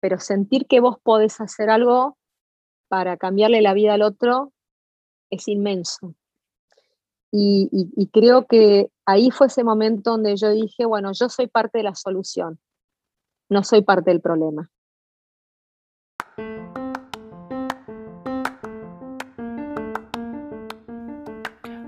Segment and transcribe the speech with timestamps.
[0.00, 2.16] pero sentir que vos podés hacer algo
[2.88, 4.52] para cambiarle la vida al otro
[5.30, 6.14] es inmenso.
[7.32, 11.84] Y, creo que ahí fue ese momento donde yo dije, bueno, yo soy parte de
[11.84, 12.58] la solución,
[13.48, 14.68] no soy parte del problema.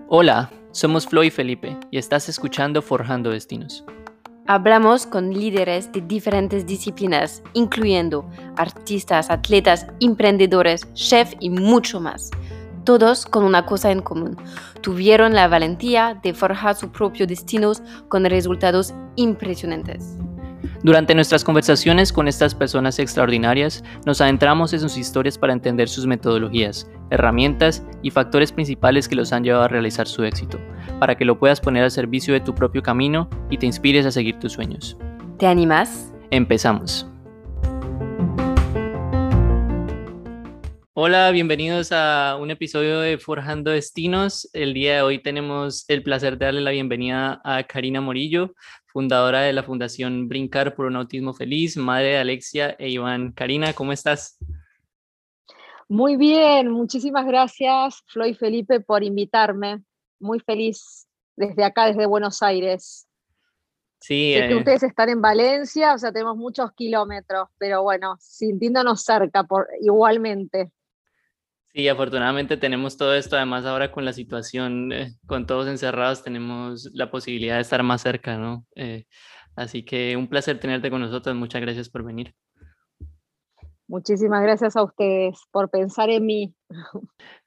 [0.06, 3.84] Hola, somos Flo y Felipe y estás escuchando Forjando Destinos.
[4.46, 12.30] Hablamos con líderes de diferentes disciplinas, incluyendo artistas, atletas, emprendedores, chefs y mucho más
[12.84, 14.36] todos con una cosa en común.
[14.80, 20.16] Tuvieron la valentía de forjar sus propios destinos con resultados impresionantes.
[20.82, 26.06] Durante nuestras conversaciones con estas personas extraordinarias, nos adentramos en sus historias para entender sus
[26.06, 30.58] metodologías, herramientas y factores principales que los han llevado a realizar su éxito,
[30.98, 34.10] para que lo puedas poner al servicio de tu propio camino y te inspires a
[34.10, 34.96] seguir tus sueños.
[35.38, 36.12] ¿Te animas?
[36.30, 37.06] Empezamos.
[40.94, 44.48] Hola, bienvenidos a un episodio de Forjando Destinos.
[44.52, 48.54] El día de hoy tenemos el placer de darle la bienvenida a Karina Morillo,
[48.92, 53.32] fundadora de la Fundación Brincar por un Autismo Feliz, madre de Alexia e Iván.
[53.32, 54.38] Karina, ¿cómo estás?
[55.88, 59.82] Muy bien, muchísimas gracias, Floy Felipe, por invitarme.
[60.20, 63.08] Muy feliz desde acá, desde Buenos Aires.
[63.98, 64.56] Sí, sé que eh.
[64.56, 70.70] ustedes están en Valencia, o sea, tenemos muchos kilómetros, pero bueno, sintiéndonos cerca por, igualmente.
[71.74, 76.90] Sí, afortunadamente tenemos todo esto, además ahora con la situación, eh, con todos encerrados, tenemos
[76.92, 78.66] la posibilidad de estar más cerca, ¿no?
[78.76, 79.06] Eh,
[79.56, 82.34] así que un placer tenerte con nosotros, muchas gracias por venir.
[83.88, 86.54] Muchísimas gracias a ustedes por pensar en mí.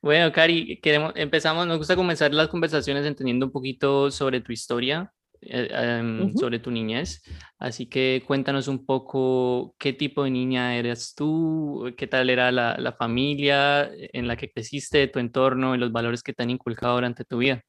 [0.02, 5.12] Bueno, Cari, queremos, empezamos, nos gusta comenzar las conversaciones entendiendo un poquito sobre tu historia,
[5.42, 7.22] eh, em, sobre tu niñez.
[7.60, 12.96] Así que cuéntanos un poco qué tipo de niña eres tú, qué tal era la,
[12.98, 17.26] familia en la que creciste, tu entorno y los valores que te han inculcado durante
[17.26, 17.62] tu vida.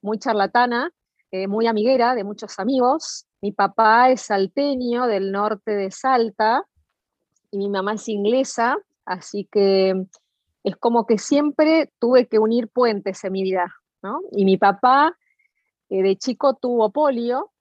[0.00, 0.90] Muy charlatana,
[1.30, 3.26] eh, muy amiguera de muchos amigos.
[3.40, 6.64] Mi papá es salteño del norte de Salta
[7.50, 9.94] y mi mamá es inglesa, así que
[10.64, 13.72] es como que siempre tuve que unir puentes en mi vida.
[14.02, 14.20] ¿no?
[14.32, 15.16] Y mi papá
[15.88, 17.52] de chico tuvo polio,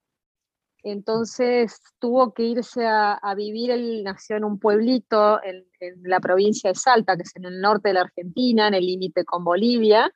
[0.83, 5.65] entonces tuvo que irse a, vivir, él nació en un pueblito en,
[6.03, 9.25] la provincia de Salta, que es en el norte de la Argentina, en el límite
[9.25, 10.11] con Bolivia,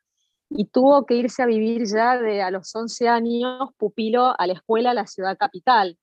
[0.49, 4.53] y tuvo que irse a vivir ya de a los 11 años pupilo a la
[4.53, 5.97] escuela a la ciudad capital.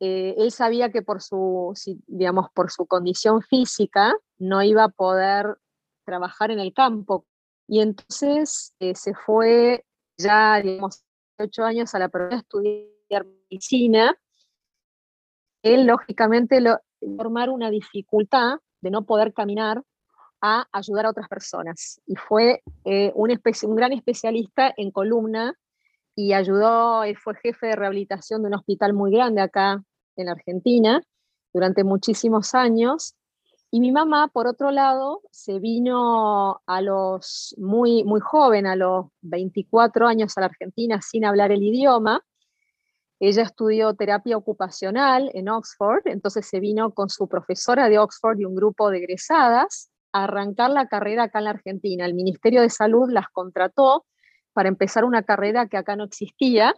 [0.00, 1.74] Eh, él sabía que por su,
[2.06, 5.58] digamos, por su condición física no iba a poder
[6.04, 7.26] trabajar en el campo,
[7.68, 9.84] y entonces eh, se fue
[10.22, 11.04] ya, digamos,
[11.38, 14.16] ocho años a la provincia a estudiar medicina,
[15.62, 16.78] él lógicamente lo,
[17.16, 19.82] formar una dificultad de no poder caminar
[20.40, 22.00] a ayudar a otras personas.
[22.06, 23.28] Y fue eh, un,
[23.76, 25.54] gran especialista en columna
[26.16, 29.82] y ayudó, y fue jefe de rehabilitación de un hospital muy grande acá
[30.16, 31.00] en Argentina
[31.54, 33.14] durante muchísimos años
[33.74, 39.06] y mi mamá, por otro lado, se vino a los muy, muy joven, a los
[39.22, 42.22] 24 años a la Argentina sin hablar el idioma.
[43.18, 48.44] Ella estudió terapia ocupacional en Oxford, entonces se vino con su profesora de Oxford y
[48.44, 52.04] un grupo de egresadas a arrancar la carrera acá en la Argentina.
[52.04, 54.04] El Ministerio de Salud las contrató
[54.52, 56.74] para empezar una carrera que acá no existía.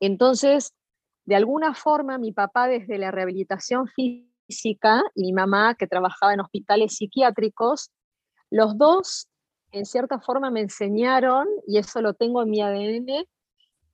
[0.00, 0.74] Entonces,
[1.26, 6.34] de alguna forma, mi papá desde la rehabilitación física física y mi mamá, que trabajaba
[6.34, 7.90] en hospitales psiquiátricos,
[8.50, 9.28] los dos,
[9.72, 13.26] en cierta forma, me enseñaron, y eso lo tengo en mi ADN,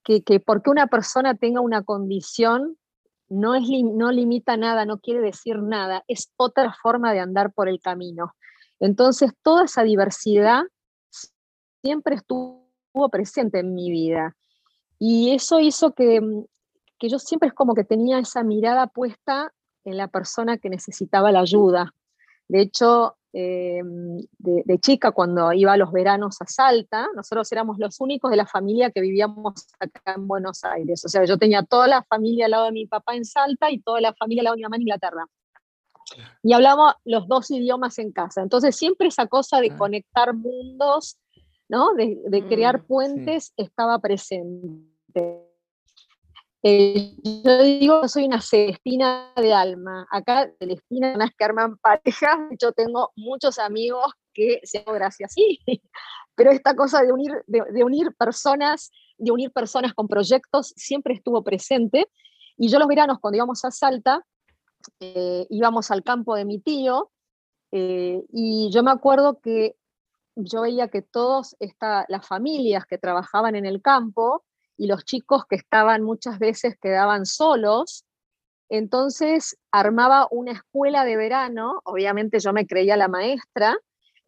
[0.05, 2.77] que, que porque una persona tenga una condición
[3.33, 7.69] no, es, no limita nada, no quiere decir nada, es otra forma de andar por
[7.69, 8.35] el camino.
[8.79, 10.63] Entonces, toda esa diversidad
[11.83, 12.69] siempre estuvo
[13.11, 14.37] presente en mi vida.
[14.99, 16.21] Y eso hizo que,
[16.99, 19.53] que yo siempre es como que tenía esa mirada puesta
[19.85, 21.95] en la persona que necesitaba la ayuda.
[22.49, 28.01] De hecho, em, de, chica, cuando iba a los veranos a Salta, nosotros éramos los
[28.01, 31.05] únicos de la familia que vivíamos acá en Buenos Aires.
[31.05, 33.81] O sea, yo tenía toda la familia al lado de mi papá en Salta y
[33.81, 35.27] toda la familia al lado de mi mamá en Inglaterra.
[36.43, 38.43] Y hablábamos los dos idiomas en casa.
[38.43, 41.19] Entonces, siempre esa cosa de conectar mundos,
[41.69, 41.95] ¿no?
[41.95, 45.52] de, crear mm, puentes, estaba presente.
[46.65, 50.07] Eh, yo digo, soy una Celestina de alma.
[50.11, 55.59] Acá, Celestina, las que arman parejas, yo tengo muchos amigos que se hago gracias, sí,
[56.35, 61.43] pero esta cosa de unir, de, unir personas, de unir personas con proyectos, siempre estuvo
[61.43, 62.07] presente.
[62.57, 64.25] Y yo los veranos, cuando íbamos a Salta,
[65.01, 67.11] eh, íbamos al campo de mi tío
[67.71, 69.77] eh, y yo me acuerdo que
[70.35, 71.57] yo veía que todas
[72.09, 74.45] las familias que trabajaban en el campo
[74.77, 78.05] y los chicos que estaban muchas veces quedaban solos,
[78.69, 83.77] entonces armaba una escuela de verano, obviamente yo me creía la maestra,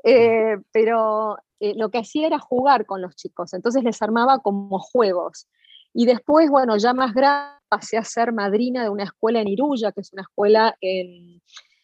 [0.05, 5.49] eh, pero lo que hacía era jugar con los chicos, entonces les armaba como juegos.
[5.94, 9.91] Y después, bueno, ya más grande, pasé a ser madrina de una escuela en Iruya,
[9.91, 11.43] que es una escuela en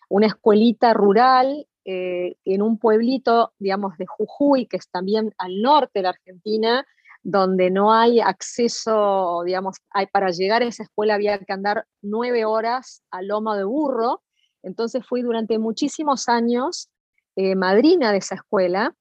[0.08, 5.98] una escuelita rural eh, en un pueblito, digamos, de Jujuy, que es también al norte
[5.98, 6.86] de la Argentina,
[7.22, 12.44] donde no hay acceso, digamos, hay, para llegar a esa escuela había que andar nueve
[12.44, 14.22] horas a lomo de burro.
[14.62, 16.90] Entonces fui durante muchísimos años
[17.36, 18.94] eh, madrina de esa escuela.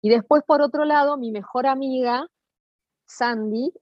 [0.00, 2.26] Y después, por otro lado, mi mejor amiga,
[3.06, 3.72] Sandy,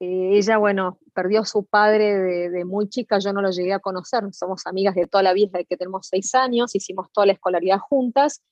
[0.00, 3.78] eh, ella, bueno, perdió a su padre de, muy chica, yo no lo llegué a
[3.78, 7.78] conocer, somos amigas de toda la vida, que tenemos seis años, hicimos toda la escolaridad
[7.78, 8.42] juntas.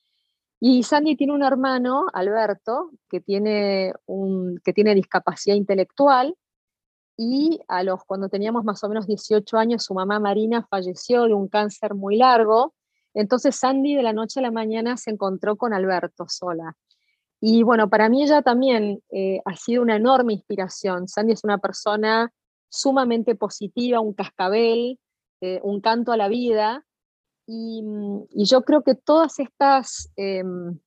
[0.60, 6.36] Y Sandy tiene un hermano, Alberto, que tiene, un, que tiene discapacidad intelectual.
[7.16, 11.34] Y a los, cuando teníamos más o menos 18 años, su mamá Marina falleció de
[11.34, 12.74] un cáncer muy largo.
[13.14, 16.76] Entonces Sandy de la noche a la mañana se encontró con Alberto sola.
[17.40, 21.08] Y bueno, para mí ella también eh, ha sido una enorme inspiración.
[21.08, 22.32] Sandy es una persona
[22.68, 24.98] sumamente positiva, un cascabel,
[25.40, 26.84] eh, un canto a la vida.
[27.52, 30.78] Y, mm, yo creo que todas estas, em,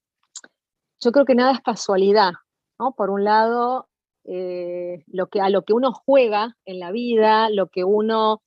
[1.02, 2.32] yo creo que nada es casualidad,
[2.80, 2.94] ¿no?
[2.94, 3.90] Por un lado,
[4.24, 8.42] eh, lo que, a lo que uno juega en la vida, lo que uno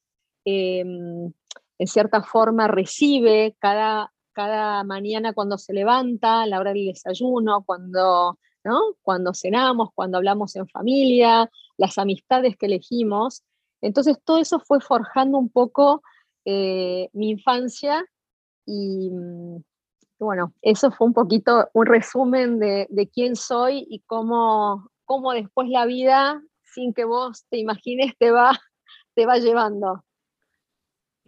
[0.47, 1.33] em,
[1.79, 7.65] en cierta forma recibe cada, cada mañana cuando se levanta, a la hora del desayuno,
[7.67, 8.81] cuando, ¿no?
[9.03, 13.43] cuando cenamos, cuando hablamos en familia, las amistades que elegimos.
[13.83, 16.03] Entonces todo eso fue forjando un poco
[16.47, 18.03] eh, mi infancia
[18.65, 19.63] y mm,
[20.19, 25.85] bueno, eso fue un poquito un resumen de, quién soy y cómo, cómo después la
[25.85, 28.53] vida, sin que vos te imagines, te va,
[29.15, 30.06] te va llevando.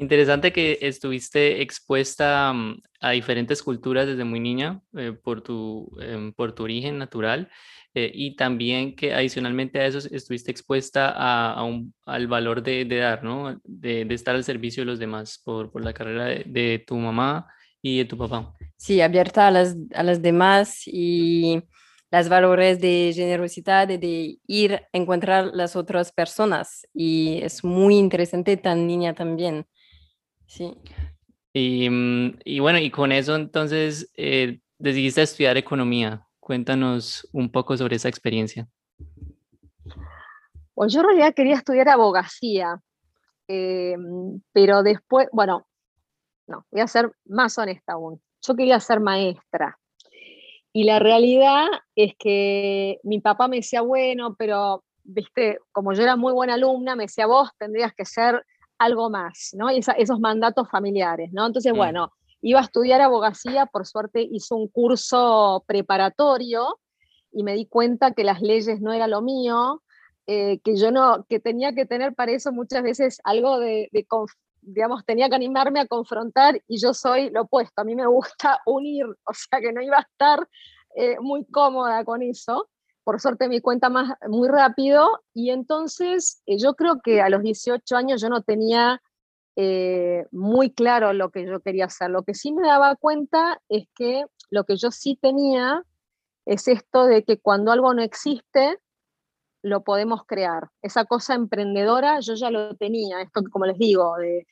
[0.00, 6.32] Interesante que estuviste expuesta mm, a diferentes culturas desde muy niña eh, por, tu, em,
[6.32, 7.50] por tu origen natural
[7.94, 12.98] eh, y también que adicionalmente a eso estuviste expuesta a, un, al valor de, de
[12.98, 13.60] dar, ¿no?
[13.64, 16.94] De, de, estar al servicio de los demás por, por la carrera de, de, tu
[16.96, 17.48] mamá
[17.82, 18.54] y de tu papá.
[18.76, 21.60] Sí, abierta a las, a las demás y
[22.12, 28.56] las valores de generosidad, de ir a encontrar las otras personas y es muy interesante
[28.56, 29.66] tan niña también.
[30.48, 30.74] Sí.
[31.52, 36.26] Y, mm, y bueno, y con eso entonces eh, decidiste estudiar economía.
[36.40, 38.66] Cuéntanos un poco sobre esa experiencia.
[40.74, 42.80] Pues yo en realidad quería estudiar abogacía,
[43.48, 43.96] eh,
[44.52, 45.66] pero después, bueno,
[46.46, 48.20] no, voy a ser más honesta aún.
[48.46, 49.78] Yo quería ser maestra.
[50.72, 56.16] Y la realidad es que mi papá me decía, bueno, pero, viste, como yo era
[56.16, 58.44] muy buena alumna, me decía, vos tendrías que ser
[58.78, 59.68] algo más, ¿no?
[59.70, 61.46] esos mandatos familiares, ¿no?
[61.46, 61.76] Entonces, mm.
[61.76, 66.78] bueno, iba a estudiar abogacía, por suerte hizo un curso preparatorio
[67.32, 69.82] y me di cuenta que las leyes no era lo mío,
[70.26, 73.90] eh, que yo no, que tenía que tener para eso muchas veces algo de,
[74.62, 78.60] digamos, tenía que animarme a confrontar y yo soy lo opuesto, a mí me gusta
[78.66, 80.48] unir, o sea que no iba a estar
[80.94, 82.68] eh, muy cómoda con eso
[83.08, 87.42] por suerte me cuenta más muy rápido y entonces eh, yo creo que a los
[87.42, 89.00] 18 años yo no tenía
[89.56, 92.10] eh, muy claro lo que yo quería hacer.
[92.10, 95.82] Lo que sí me daba cuenta es que lo que yo sí tenía
[96.44, 98.76] es esto de que cuando algo no existe,
[99.62, 100.68] lo podemos crear.
[100.82, 104.46] Esa cosa emprendedora yo ya lo tenía, esto como les digo, de,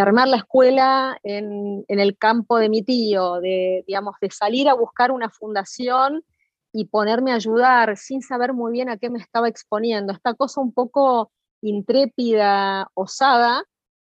[0.00, 4.74] armar la escuela en, en, el campo de mi tío, de, digamos, de salir a
[4.74, 6.22] buscar una fundación
[6.72, 10.12] y ponerme a ayudar sin saber muy bien a qué me estaba exponiendo.
[10.12, 11.32] Esta cosa un poco
[11.62, 13.64] intrépida, osada,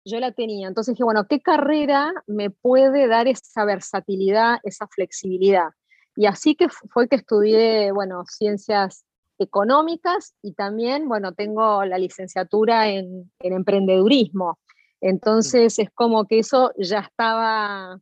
[0.06, 0.68] yo la tenía.
[0.68, 5.70] Entonces dije, bueno, ¿qué carrera me puede dar esa versatilidad, esa flexibilidad?
[6.16, 9.06] Y así que fue que estudié, bueno, ciencias
[9.38, 14.60] económicas y también, bueno, tengo la licenciatura en, en emprendedurismo.
[15.02, 18.02] Entonces es como que eso ya estaba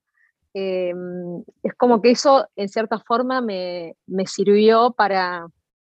[0.59, 3.93] Em, es como que eso en cierta forma me,
[4.25, 5.45] sirvió para,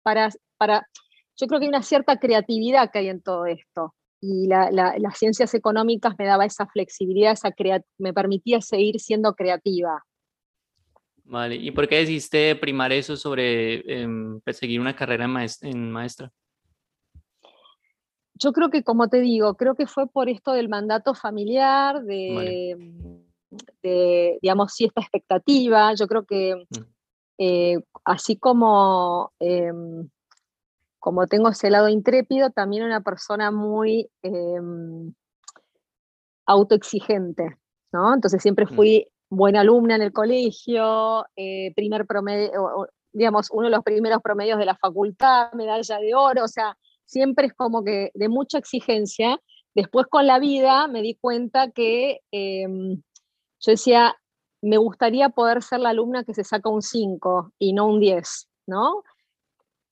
[0.02, 0.84] para, para,
[1.36, 5.54] yo creo que hay una cierta creatividad que hay en todo esto y las ciencias
[5.54, 7.54] económicas me daba esa flexibilidad, esa
[7.98, 10.02] me permitía seguir siendo creativa.
[11.22, 15.28] Vale, ¿y por qué decidiste primar eso sobre em, perseguir una carrera
[15.62, 16.32] en maestra?
[18.40, 22.76] yo creo que, como te digo, creo que fue por esto del mandato familiar, de,
[23.82, 25.94] digamos, sí, esta expectativa.
[25.94, 26.82] Yo creo que mm.
[27.38, 30.08] eh, así como, em,
[30.98, 35.14] como tengo ese lado intrépido, también una persona muy em,
[36.46, 37.58] autoexigente,
[37.92, 38.14] ¿no?
[38.14, 38.74] Entonces siempre mm.
[38.74, 44.58] fui buena alumna en el colegio, eh, primer promedio, digamos, uno de los primeros promedios
[44.58, 49.40] de la facultad, medalla de oro, o sea, siempre es como que de mucha exigencia.
[49.74, 53.02] Después con la vida me di cuenta que em,
[53.60, 54.16] yo decía,
[54.62, 58.48] me gustaría poder ser la alumna que se saca un 5 y no un 10,
[58.66, 59.02] ¿no?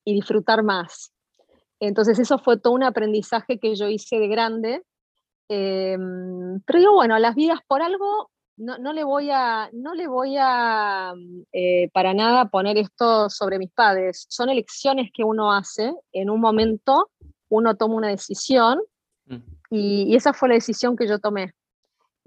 [0.05, 1.13] Y disfrutar más.
[1.79, 4.83] Entonces eso fue todo un aprendizaje que yo hice de grande.
[5.49, 10.35] Em, pero digo, bueno, las vidas por algo no, le voy a, no le voy
[10.39, 11.13] a
[11.53, 14.25] eh, para nada poner esto sobre mis padres.
[14.29, 17.11] Son elecciones que uno hace en un momento,
[17.49, 18.79] uno toma una decisión
[19.25, 19.35] mm.
[19.69, 21.53] y, esa fue la decisión que yo tomé.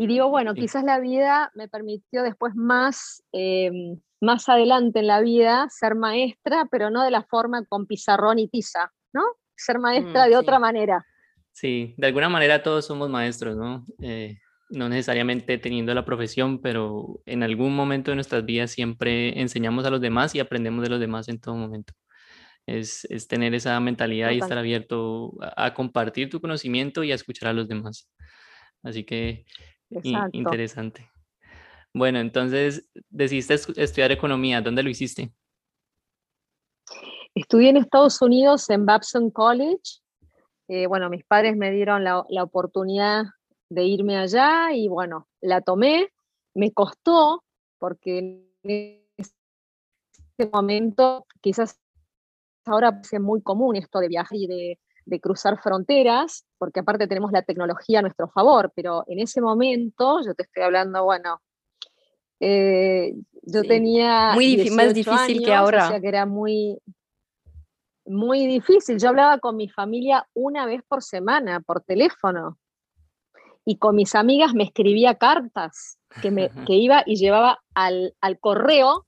[0.00, 5.21] Y digo, bueno, quizás la vida me permitió después más, em, más adelante en la
[5.21, 9.21] vida ser maestra, pero no de la forma con pizarrón y tiza, ¿no?
[9.54, 11.07] Ser maestra mm, de otra manera.
[11.52, 13.85] Sí, de alguna manera todos somos maestros, ¿no?
[14.00, 14.38] Eh,
[14.71, 19.90] no necesariamente teniendo la profesión, pero en algún momento de nuestras vidas siempre enseñamos a
[19.90, 21.92] los demás y aprendemos de los demás en todo momento.
[22.64, 27.52] Es, tener esa mentalidad y estar abierto a, compartir tu conocimiento y a escuchar a
[27.52, 28.09] los demás.
[28.83, 29.45] Así que
[30.32, 31.11] interesante.
[31.92, 34.61] Bueno, entonces decidiste estudiar economía.
[34.61, 35.32] ¿Dónde lo hiciste?
[37.35, 40.00] Estudié en Estados Unidos en Babson College.
[40.68, 43.25] Eh, bueno, mis padres me dieron la, la oportunidad
[43.70, 46.09] de irme allá y bueno, la tomé,
[46.54, 47.44] me costó
[47.78, 51.80] porque en ese momento quizás
[52.66, 54.78] ahora es muy común esto de viajar y de,
[55.21, 60.35] cruzar fronteras, porque aparte tenemos la tecnología a nuestro favor, pero en ese momento, yo
[60.35, 61.40] te estoy hablando, bueno,
[62.40, 64.33] eh, yo tenía...
[64.35, 65.87] Muy más difícil que ahora.
[65.87, 66.78] O sea que era muy,
[68.07, 68.99] muy difícil.
[68.99, 72.59] Yo hablaba con mi familia una vez por semana, por teléfono
[73.64, 79.07] y con mis amigas me escribía cartas que, me, que iba y llevaba al, correo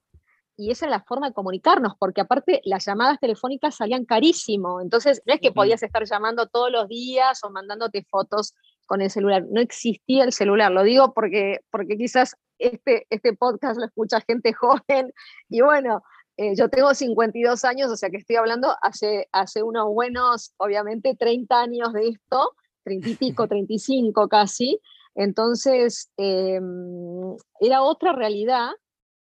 [0.57, 5.23] y esa es la forma de comunicarnos, porque aparte las llamadas telefónicas salían carísimo, entonces
[5.27, 8.55] no es que podías estar llamando todos los días o mandándote fotos
[8.87, 13.79] con el celular, no existía el celular, lo digo porque, porque quizás este, este podcast
[13.79, 15.13] lo escucha gente joven
[15.49, 16.03] y bueno,
[16.37, 21.15] eh, yo tengo 52 años, o sea que estoy hablando hace, hace unos buenos, obviamente,
[21.15, 22.55] 30 años de esto,
[22.85, 24.81] 30 y pico, 35 casi.
[25.15, 28.71] Entonces, em, era otra realidad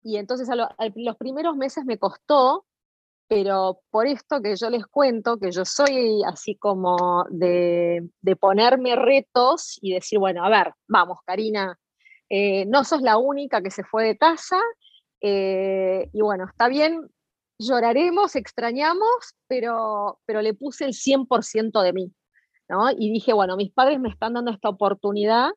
[0.03, 0.47] y entonces
[0.95, 2.65] los primeros meses me costó,
[3.27, 9.79] pero por esto que yo les cuento, que yo soy así como de, ponerme retos
[9.81, 11.79] y decir, bueno, a ver, vamos, Karina,
[12.29, 14.59] eh, no sos la única que se fue de casa,
[15.21, 17.09] eh, y bueno, está bien,
[17.57, 22.13] lloraremos, extrañamos, pero, pero le puse el 100% de mí.
[22.97, 25.51] Y dije, bueno, mis padres me están dando esta oportunidad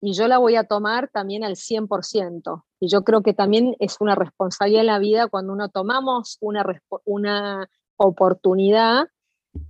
[0.00, 2.64] y yo la voy a tomar también al 100%.
[2.80, 6.64] Y yo creo que también es una responsabilidad en la vida cuando uno tomamos una,
[7.04, 9.08] una oportunidad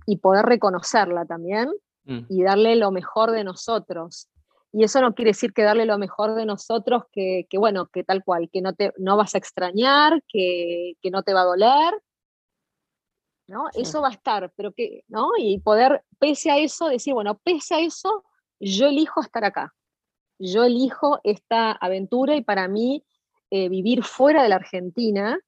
[0.05, 1.69] y poder reconocerla también
[2.05, 2.19] mm.
[2.29, 4.29] y darle lo mejor de nosotros.
[4.71, 8.23] Y eso no quiere decir que darle lo mejor de nosotros, que, bueno, que tal
[8.23, 11.93] cual, que no, te, no vas a extrañar, que, que no te va a doler,
[13.47, 13.65] ¿no?
[13.73, 15.31] Eso va a estar, pero que, ¿no?
[15.37, 18.23] Y poder, pese a eso, decir, bueno, pese a eso,
[18.61, 19.73] yo elijo estar acá.
[20.41, 23.03] Yo elijo esta aventura y para mí
[23.51, 25.39] eh, vivir fuera de la Argentina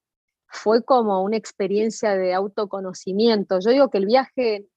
[0.45, 3.59] fue como una experiencia de autoconocimiento.
[3.59, 4.67] Yo digo que el viaje,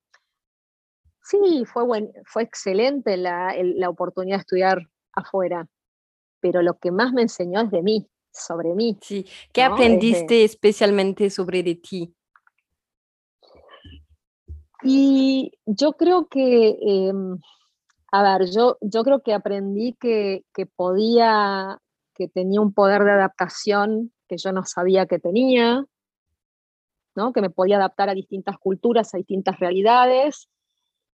[1.22, 5.68] sí, fue, buen, fue excelente la, la oportunidad de estudiar afuera,
[6.40, 8.96] pero lo que más me enseñó es de mí, sobre mí.
[9.02, 12.14] Sí, ¿qué aprendiste especialmente sobre de ti?
[14.82, 17.38] Y yo creo que, em,
[18.12, 20.44] a ver, yo, yo creo que aprendí que,
[20.76, 21.78] podía,
[22.14, 25.84] que tenía un poder de adaptación que yo no sabía que tenía,
[27.14, 27.32] ¿no?
[27.32, 30.48] que me podía adaptar a distintas culturas, a distintas realidades,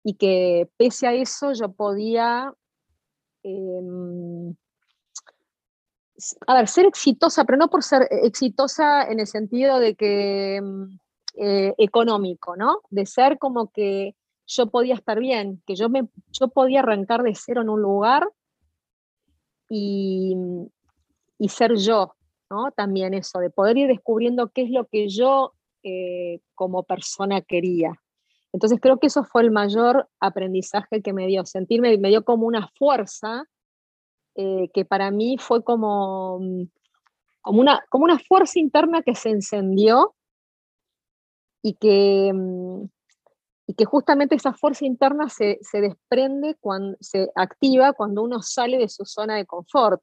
[0.04, 2.52] y que pese a eso yo podía,
[3.42, 4.54] em,
[6.46, 10.98] a ver, ser exitosa, pero no por ser exitosa en el sentido de que em,
[11.36, 12.82] eh, económico, ¿no?
[12.90, 14.14] De ser como que
[14.56, 18.28] yo podía estar bien, que yo, me, yo podía arrancar de cero en un lugar
[19.68, 20.36] y,
[21.38, 22.14] y ser yo,
[22.50, 22.70] ¿no?
[22.72, 27.94] También eso, de poder ir descubriendo qué es lo que yo eh, como persona quería.
[28.52, 32.46] Entonces creo que eso fue el mayor aprendizaje que me dio, sentirme, me dio como
[32.46, 33.44] una fuerza
[34.34, 36.40] eh, que para mí fue como,
[37.40, 40.14] como, una, como una fuerza interna que se encendió
[41.62, 42.84] y que, mm,
[43.66, 48.78] y que justamente esa fuerza interna se, se, desprende, cuando, se activa cuando uno sale
[48.78, 50.02] de su zona de confort,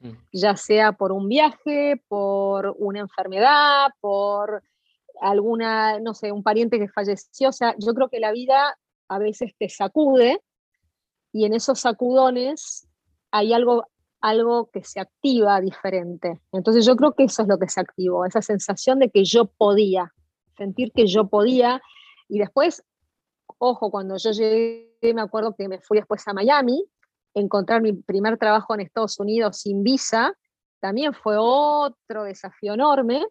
[0.00, 0.10] mm.
[0.32, 4.62] ya sea por un viaje, por una enfermedad, por
[5.20, 7.48] alguna, no sé, un pariente que falleció.
[7.48, 10.40] O sea, yo creo que la vida a veces te sacude
[11.32, 12.88] y en esos sacudones
[13.30, 13.84] hay algo,
[14.20, 16.40] algo que se activa diferente.
[16.52, 19.46] Entonces yo creo que eso es lo que se activó, esa sensación de que yo
[19.46, 20.12] podía,
[20.56, 21.80] sentir que yo podía.
[22.28, 22.84] Y después,
[23.58, 26.84] ojo, cuando yo llegué, me acuerdo que me fui después a Miami,
[27.34, 30.34] encontrar mi primer trabajo en Estados Unidos sin visa,
[30.80, 33.26] también fue otro desafío enorme.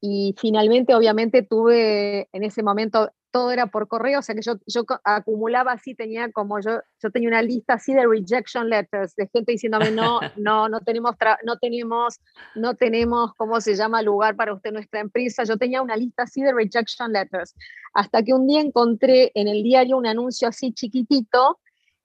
[0.00, 4.54] Y finalmente, obviamente, tuve en ese momento todo era por correo, o sea que yo,
[4.66, 9.26] yo acumulaba así, tenía como yo, yo tenía una lista así de rejection letters, de
[9.32, 12.20] gente diciéndome, no, no, no tenemos, no tenemos,
[12.54, 15.44] no tenemos, ¿cómo se llama, lugar para usted nuestra empresa?
[15.44, 17.54] Yo tenía una lista así de rejection letters,
[17.94, 21.58] hasta que un día encontré en el diario un anuncio así chiquitito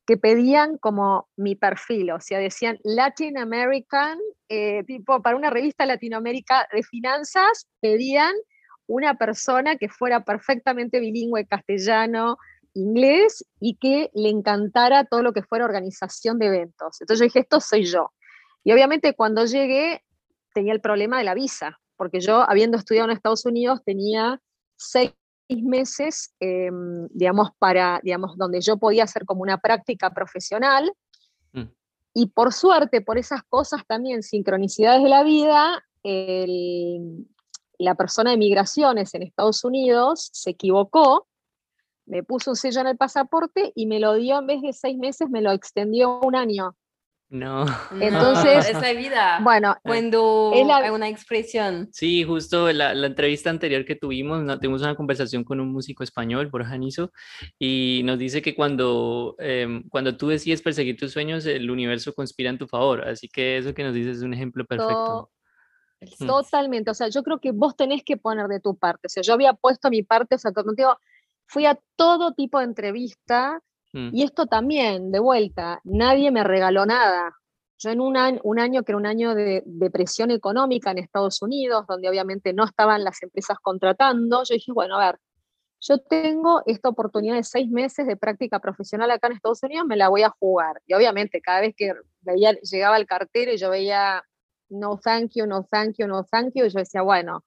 [0.05, 4.17] que pedían como mi perfil, o sea, decían Latin American,
[4.47, 8.33] eh, tipo, para una revista Latinoamérica de finanzas, pedían
[8.87, 12.37] una persona que fuera perfectamente bilingüe castellano,
[12.73, 17.01] inglés y que le encantara todo lo que fuera organización de eventos.
[17.01, 18.11] Entonces yo dije, esto soy yo.
[18.63, 20.03] Y obviamente cuando llegué
[20.53, 24.41] tenía el problema de la visa, porque yo habiendo estudiado en Estados Unidos tenía
[24.75, 25.13] seis
[25.49, 30.91] meses, em, digamos, para, digamos, donde yo podía hacer como una práctica profesional.
[31.53, 31.63] Mm.
[32.13, 37.27] Y por suerte, por esas cosas también, sincronicidades de la vida, el,
[37.77, 41.27] la persona de migraciones en Estados Unidos se equivocó,
[42.05, 44.97] me puso un sello en el pasaporte y me lo dio en vez de seis
[44.97, 46.75] meses, me lo extendió un año.
[47.29, 47.65] No.
[47.99, 49.39] Entonces, esa vida.
[49.41, 51.89] Bueno, cuando hay una expresión.
[51.91, 56.47] Sí, justo la, la entrevista anterior que tuvimos, tuvimos una conversación con un músico español,
[56.47, 57.11] Borja Niso,
[57.59, 62.49] y nos dice que cuando, em, cuando tú decides perseguir tus sueños, el universo conspira
[62.49, 63.05] en tu favor.
[63.05, 65.29] Así que eso que nos dices es un ejemplo perfecto.
[66.01, 66.27] Mm.
[66.27, 69.23] Totalmente, o sea, yo creo que vos tenés que poner de tu parte, o sea,
[69.23, 70.97] yo había puesto mi parte, o sea, como digo,
[71.47, 73.59] fui a todo tipo de entrevista
[73.93, 74.09] mm.
[74.13, 77.33] y esto también, de vuelta, nadie me regaló nada.
[77.79, 81.41] Yo en un año, un año que era un año de depresión económica en Estados
[81.43, 85.19] Unidos, donde obviamente no estaban las empresas contratando, yo dije, bueno, a ver,
[85.79, 89.95] yo tengo esta oportunidad de seis meses de práctica profesional acá en Estados Unidos, me
[89.95, 90.81] la voy a jugar.
[90.87, 94.23] Y obviamente cada vez que veía, llegaba el cartero y yo veía
[94.69, 97.43] no thank you, no thank you, no thank you, y yo decía, bueno,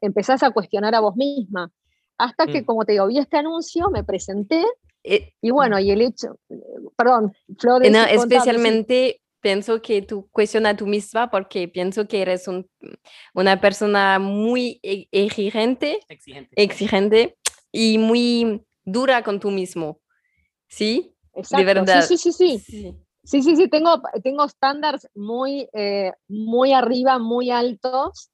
[0.00, 1.70] empezás a cuestionar a vos misma.
[2.18, 2.64] Hasta que, mm.
[2.64, 4.64] como te digo, vi este anuncio, me presenté,
[5.02, 6.38] eh, y bueno, y el hecho,
[6.96, 7.90] perdón, Flor.
[7.90, 12.68] No, especialmente pienso que tú cuestionas a tú misma porque pienso que eres un,
[13.34, 17.38] una persona muy e, exigente, exigente, exigente
[17.72, 20.00] y muy dura con tú mismo.
[20.68, 21.14] ¿Sí?
[21.34, 21.56] Exacto.
[21.56, 22.02] De verdad.
[22.02, 22.58] sí, sí, sí.
[22.58, 22.58] sí.
[22.58, 28.30] Sí, sí, sí, tengo, tengo estándares muy, eh, muy arriba, muy altos.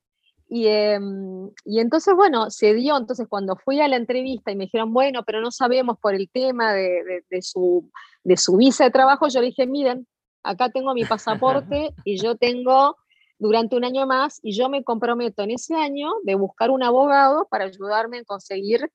[0.49, 2.97] Y, em, y, entonces, bueno, se dio.
[2.97, 6.31] Entonces, cuando fui a la entrevista y me dijeron, bueno, pero no sabemos por el
[6.31, 7.91] tema de, de, su,
[8.23, 10.07] de su visa de trabajo, yo dije, miren,
[10.43, 11.05] acá tengo mi
[11.65, 12.97] pasaporte y yo tengo
[13.39, 17.47] durante un año más y yo me comprometo en ese año de buscar un abogado
[17.51, 18.91] para ayudarme a conseguir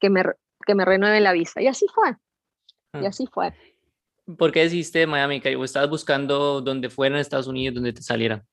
[0.00, 0.22] que me,
[0.66, 1.60] que me renueven la visa.
[1.60, 2.10] Y así fue.
[3.00, 3.08] Y ah.
[3.08, 3.52] así fue.
[4.38, 8.44] ¿Por qué decidiste Miami, ¿O estabas buscando donde fuera en Estados Unidos, donde te saliera?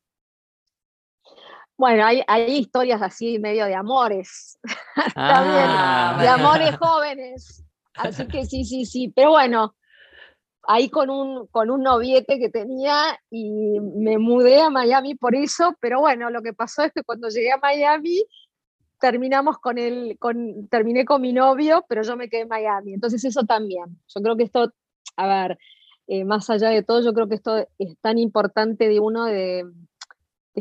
[1.76, 4.60] Bueno, hay, hay historias así medio de amores,
[5.16, 7.64] ah, de amores jóvenes.
[7.96, 9.12] Así que sí, sí, sí.
[9.16, 9.76] Pero bueno,
[10.68, 15.76] ahí con un, con un noviete que tenía y me mudé a Miami por eso,
[15.80, 18.24] pero bueno, lo que pasó es que cuando llegué a Miami
[19.00, 22.94] terminamos con el, con, terminé con mi novio, pero yo me quedé en Miami.
[22.94, 24.00] Entonces eso también.
[24.08, 24.72] Yo creo que esto
[25.16, 25.58] a ver,
[26.08, 29.66] eh, más allá de todo, yo creo que esto es tan importante de uno de,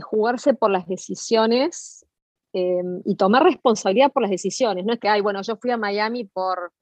[0.01, 2.07] jugarse por las decisiones
[2.55, 4.87] em, y tomar responsabilidad por las decisiones.
[4.87, 6.73] No es que, ay, bueno, yo fui a Miami por,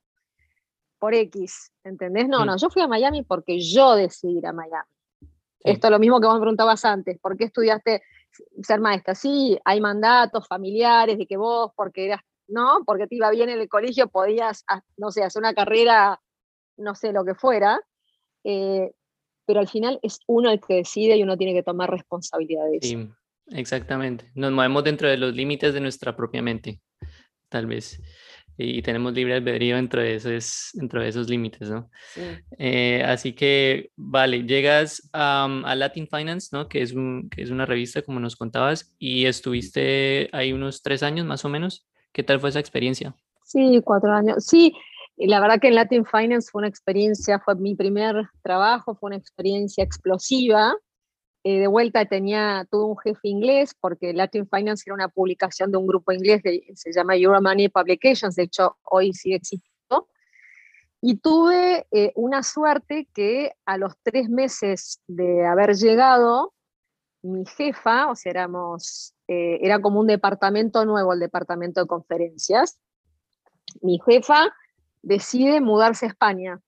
[0.98, 2.28] por X, ¿entendés?
[2.28, 4.88] No, no, yo fui a Miami porque yo decidí ir a Miami.
[5.64, 8.02] Esto es lo mismo que vos me preguntabas antes, ¿por qué estudiaste
[8.62, 9.14] ser maestra?
[9.14, 12.82] Sí, hay mandatos familiares de que vos, porque eras, ¿no?
[12.86, 16.20] Porque te iba bien en el colegio, podías, ah, no sé, hacer una carrera
[16.80, 17.80] no sé lo que fuera,
[18.44, 18.90] eh,
[19.46, 22.76] pero al final es uno el que decide y uno tiene que tomar responsabilidad de
[22.76, 22.88] eso.
[22.88, 23.08] Sí,
[23.48, 24.30] exactamente.
[24.34, 26.80] Nos movemos dentro de los límites de nuestra propia mente,
[27.48, 28.00] tal vez.
[28.62, 31.90] y tenemos libre albedrío dentro de esos, dentro de esos límites, ¿no?
[32.58, 36.68] Eh, así que, vale, llegas a Latin Finance, ¿no?
[36.68, 36.92] Que es,
[37.30, 41.48] que es una revista, como nos contabas, y estuviste ahí unos tres años más o
[41.48, 41.88] menos.
[42.12, 43.14] ¿Qué tal fue esa experiencia?
[43.44, 44.44] Sí, cuatro años.
[44.44, 44.74] Sí,
[45.26, 49.16] la verdad que en Latin Finance fue una experiencia, fue mi primer trabajo, fue una
[49.16, 50.74] experiencia explosiva.
[51.44, 55.78] Eh, de vuelta tenía todo un jefe inglés, porque Latin Finance era una publicación de
[55.78, 60.08] un grupo inglés, que se llama Euromoney Publications, de hecho hoy sigue existiendo.
[61.02, 66.54] Y tuve eh, una suerte que a los tres meses de haber llegado,
[67.22, 72.78] mi jefa, o sea, éramos, eh, era como un departamento nuevo, el departamento de conferencias,
[73.82, 74.50] mi jefa
[75.02, 76.60] decide mudarse a España,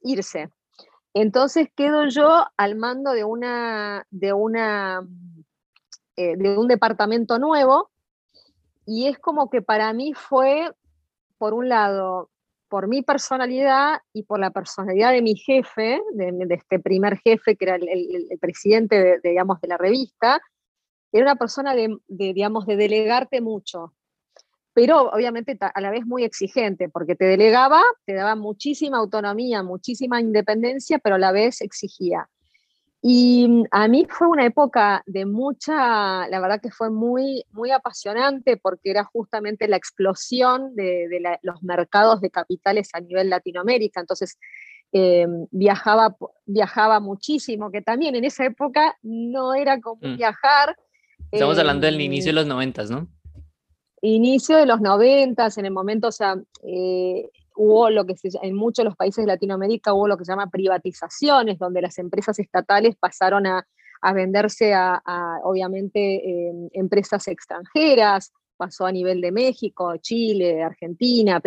[0.00, 0.50] irse.
[1.14, 5.06] Entonces quedo yo al mando de una, de una,
[6.16, 7.90] eh, de un departamento nuevo
[8.86, 10.70] y es como que para mí fue,
[11.38, 12.30] por un lado,
[12.68, 17.64] por mi personalidad y por la personalidad de mi jefe, de, este primer jefe que
[17.64, 20.40] era el, presidente de, digamos, de la revista,
[21.12, 23.94] era una persona de, digamos, de delegarte mucho,
[24.74, 30.20] pero obviamente a la vez muy exigente, porque te delegaba, te daba muchísima autonomía, muchísima
[30.20, 32.28] independencia, pero a la vez exigía.
[33.06, 37.70] Y mm, a mí fue una época de mucha, la verdad que fue muy, muy
[37.70, 44.00] apasionante porque era justamente la explosión de, los mercados de capitales a nivel Latinoamérica.
[44.00, 44.38] Entonces
[44.90, 50.16] em, viajaba, viajaba muchísimo, que también en esa época no era como mm.
[50.16, 50.76] viajar.
[51.30, 53.06] Estamos hablando del inicio de em, los noventas, ¿no?
[54.12, 58.54] Inicio de los noventas, en el momento, o sea, eh, hubo lo que se, en
[58.54, 62.38] muchos de los países de Latinoamérica hubo lo que se llama privatizaciones, donde las empresas
[62.38, 63.66] estatales pasaron a,
[64.12, 65.00] venderse a,
[65.44, 71.40] obviamente, em, empresas extranjeras, pasó a nivel de México, Chile, Argentina,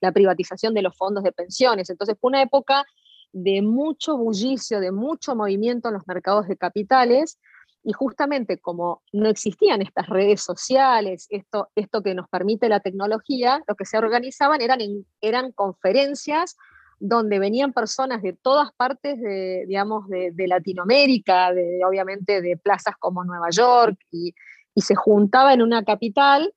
[0.00, 1.88] la, privatización de los fondos de pensiones.
[1.88, 2.84] Entonces fue una época
[3.32, 7.38] de mucho bullicio, de mucho movimiento en los mercados de capitales,
[7.86, 13.62] y justamente como no existían estas redes sociales, esto, esto que nos permite la tecnología,
[13.68, 14.80] lo que se organizaban eran,
[15.20, 16.56] eran conferencias
[16.98, 23.22] donde venían personas de todas partes de, digamos, de, Latinoamérica, de, obviamente de plazas como
[23.22, 24.34] Nueva York, y,
[24.78, 26.52] se juntaba en una capital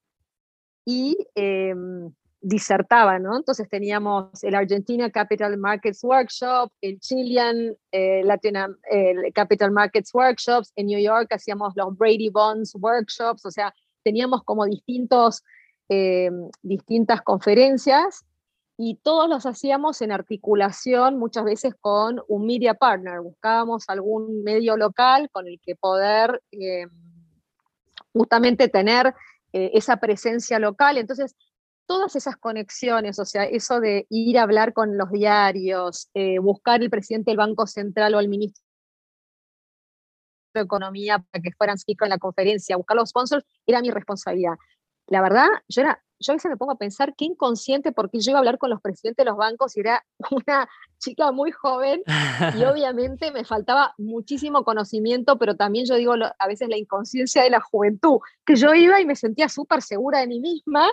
[0.83, 3.35] y em, disertaba, ¿no?
[3.35, 8.55] Entonces teníamos el Argentina Capital Markets Workshop, el Chilean eh, Latin
[9.33, 13.73] Capital Markets Workshops, en New York hacíamos los Brady Bonds Workshops, o sea,
[14.03, 15.43] teníamos como distintos,
[15.89, 18.25] eh, distintas conferencias
[18.77, 24.77] y todos los hacíamos en articulación muchas veces con un media partner, buscábamos algún medio
[24.77, 26.87] local con el que poder eh,
[28.13, 29.13] justamente tener
[29.51, 31.35] esa presencia local, entonces
[31.89, 36.83] todas esas conexiones, o sea, eso de ir a hablar con los diarios, eh, buscar
[36.83, 38.63] el presidente del Banco Central o el ministro
[40.53, 44.53] de Economía para que fueran speaker en la conferencia, buscar los sponsors, era mi responsabilidad.
[45.07, 48.33] La verdad, yo era, yo a veces me pongo a pensar qué inconsciente, porque yo
[48.33, 52.03] iba a hablar con los presidentes de los bancos y era una chica muy joven
[52.55, 57.49] y obviamente me faltaba muchísimo conocimiento, pero también yo digo a veces la inconsciencia de
[57.49, 60.87] la juventud, que yo iba y me sentía súper segura de mí misma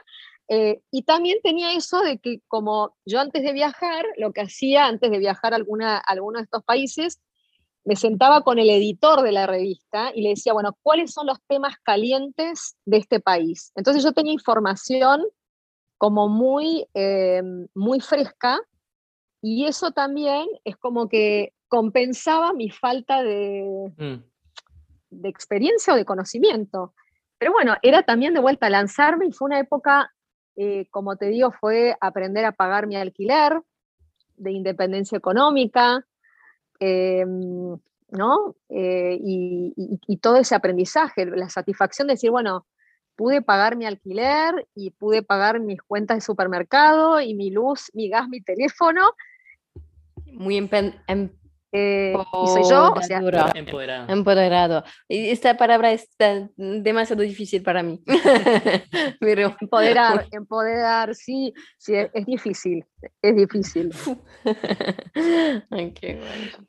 [0.48, 4.87] eh, y también tenía eso de que como yo antes de viajar, lo que hacía
[4.87, 7.20] antes de viajar a, alguna, alguno de estos países,
[7.85, 11.38] me sentaba con el editor de la revista y le decía, bueno, ¿cuáles son los
[11.46, 13.72] temas calientes de este país?
[13.76, 15.24] Entonces yo tenía información
[15.96, 17.42] como muy, eh,
[17.74, 18.61] muy fresca
[19.40, 24.16] y eso también es como que compensaba mi falta de, mm.
[25.11, 26.92] de experiencia o de conocimiento.
[27.38, 30.12] Pero bueno, era también de vuelta a lanzarme y fue una época
[30.57, 33.61] eh, como te digo, fue aprender a pagar mi alquiler
[34.37, 36.05] de independencia económica,
[36.81, 37.77] em,
[38.11, 38.57] ¿no?
[38.69, 42.66] Eh, y, todo ese aprendizaje, la satisfacción de decir, bueno,
[43.16, 48.09] pude pagar mi alquiler y pude pagar mis cuentas de supermercado y mi luz, mi
[48.09, 49.03] gas, mi teléfono.
[50.33, 50.57] Muy
[51.07, 51.31] em,
[51.78, 54.10] eh, y soy yo, o sea, empoderado.
[54.10, 54.84] empoderado.
[55.08, 56.08] Esta palabra es
[56.56, 58.02] demasiado difícil para mí.
[59.20, 59.54] Pero...
[59.60, 62.84] Empoderar, empoderar, sí, sí, es, difícil,
[63.20, 63.90] es difícil.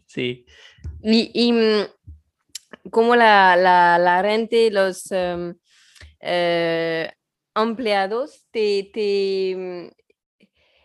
[0.08, 0.46] Sí.
[1.04, 5.56] Y, y mm, como la, la, la rente, los em,
[6.20, 7.12] eh,
[7.56, 9.88] empleados te, te mm,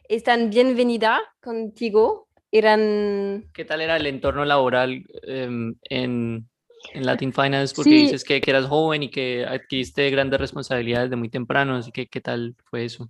[0.08, 3.47] están bienvenida contigo eran...
[3.53, 6.49] ¿Qué tal era el entorno laboral em, en,
[6.95, 7.75] en, Latin Finance?
[7.75, 11.91] Porque dices que, que, eras joven y que adquiriste grandes responsabilidades de muy temprano, así
[11.91, 13.09] que ¿qué tal fue eso?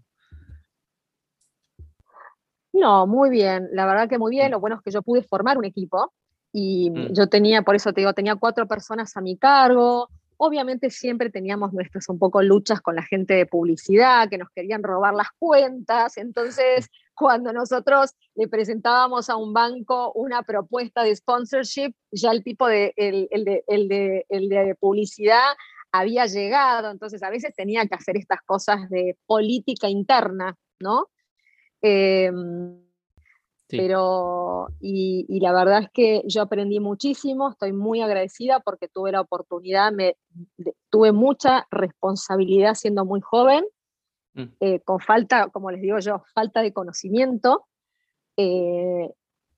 [2.72, 4.50] No, muy bien, la verdad que muy bien.
[4.52, 6.12] Lo bueno es que yo pude formar un equipo
[6.52, 7.12] y Mm.
[7.12, 10.08] yo tenía, por eso te digo, tenía cuatro personas a mi cargo.
[10.36, 14.82] Obviamente siempre teníamos nuestras un poco luchas con la gente de publicidad que nos querían
[14.82, 16.16] robar las cuentas.
[16.16, 16.88] Entonces,
[17.22, 22.92] cuando nosotros le presentábamos a un banco una propuesta de sponsorship, ya el tipo de,
[22.96, 25.54] el, el de, el de, el de publicidad
[25.92, 26.90] había llegado.
[26.90, 31.06] Entonces, a veces tenía que hacer estas cosas de política interna, ¿no?
[31.80, 32.80] Em,
[33.68, 33.78] Sí.
[33.78, 39.12] pero, y, y la verdad es que yo aprendí muchísimo, estoy muy agradecida porque tuve
[39.12, 40.16] la oportunidad, me,
[40.58, 43.64] de- tuve mucha responsabilidad siendo muy joven,
[44.34, 44.44] Mm.
[44.60, 47.66] eh, con falta, como les digo yo, falta de conocimiento,
[48.36, 49.10] eh,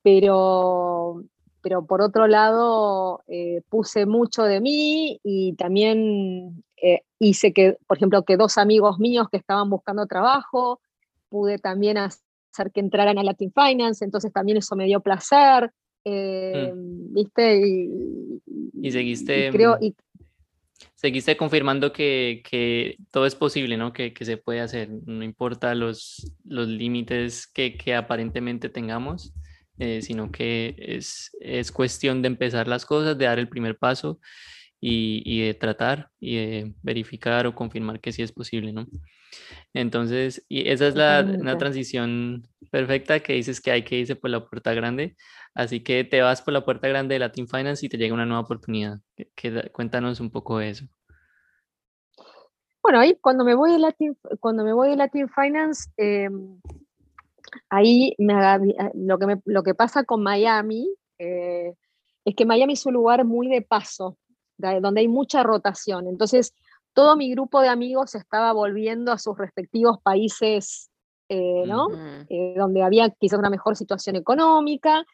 [0.02, 1.24] pero,
[1.62, 6.64] pero por otro lado eh, puse mucho de mí y también
[7.18, 10.80] hice que, por ejemplo, que dos amigos míos que estaban buscando trabajo,
[11.30, 15.72] pude también hacer que entraran a Latin Finance, entonces también eso me dio placer,
[16.04, 17.66] eh, ¿viste?
[17.66, 18.42] Y,
[18.80, 19.96] Y seguiste, creo, mm, y,
[21.04, 23.92] Seguiste confirmando que, que todo es posible, ¿no?
[23.92, 29.34] Que, que se puede hacer, no importa los, los límites que, que aparentemente tengamos,
[29.78, 34.18] eh, sino que es, es cuestión de empezar las cosas, de dar el primer paso
[34.80, 38.86] y, y de tratar y de verificar o confirmar que sí es posible, ¿no?
[39.73, 44.31] Entonces, y esa es la, una transición perfecta que dices que hay que irse por
[44.31, 45.16] la puerta grande.
[45.55, 48.27] Así que te vas por la puerta grande de Latin Finance y te llega una
[48.27, 48.99] nueva oportunidad.
[49.16, 50.87] Que- que cuéntanos un poco de eso.
[52.83, 56.29] Bueno, ahí cuando me voy de Latin, cuando me voy de Latin Finance, eh,
[57.70, 58.35] ahí me
[58.94, 61.73] lo, que me- lo que pasa con Miami eh,
[62.25, 64.18] es que Miami es un lugar muy de paso,
[64.59, 66.07] donde hay mucha rotación.
[66.09, 66.55] Entonces,
[66.94, 70.90] todo mi grupo de amigos estaba volviendo a sus respectivos países,
[71.28, 71.88] eh, ¿no?
[72.28, 75.04] Eh, donde había quizás una mejor situación económica.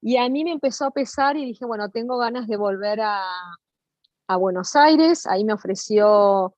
[0.00, 3.24] Y a mí me empezó a pesar y dije, bueno, tengo ganas de volver a,
[4.28, 5.26] a Buenos Aires.
[5.26, 6.54] Ahí me ofreció,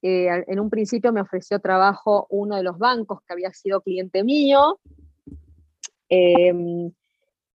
[0.00, 4.22] eh, en un principio me ofreció trabajo uno de los bancos que había sido cliente
[4.22, 4.78] mío.
[6.08, 6.92] Em,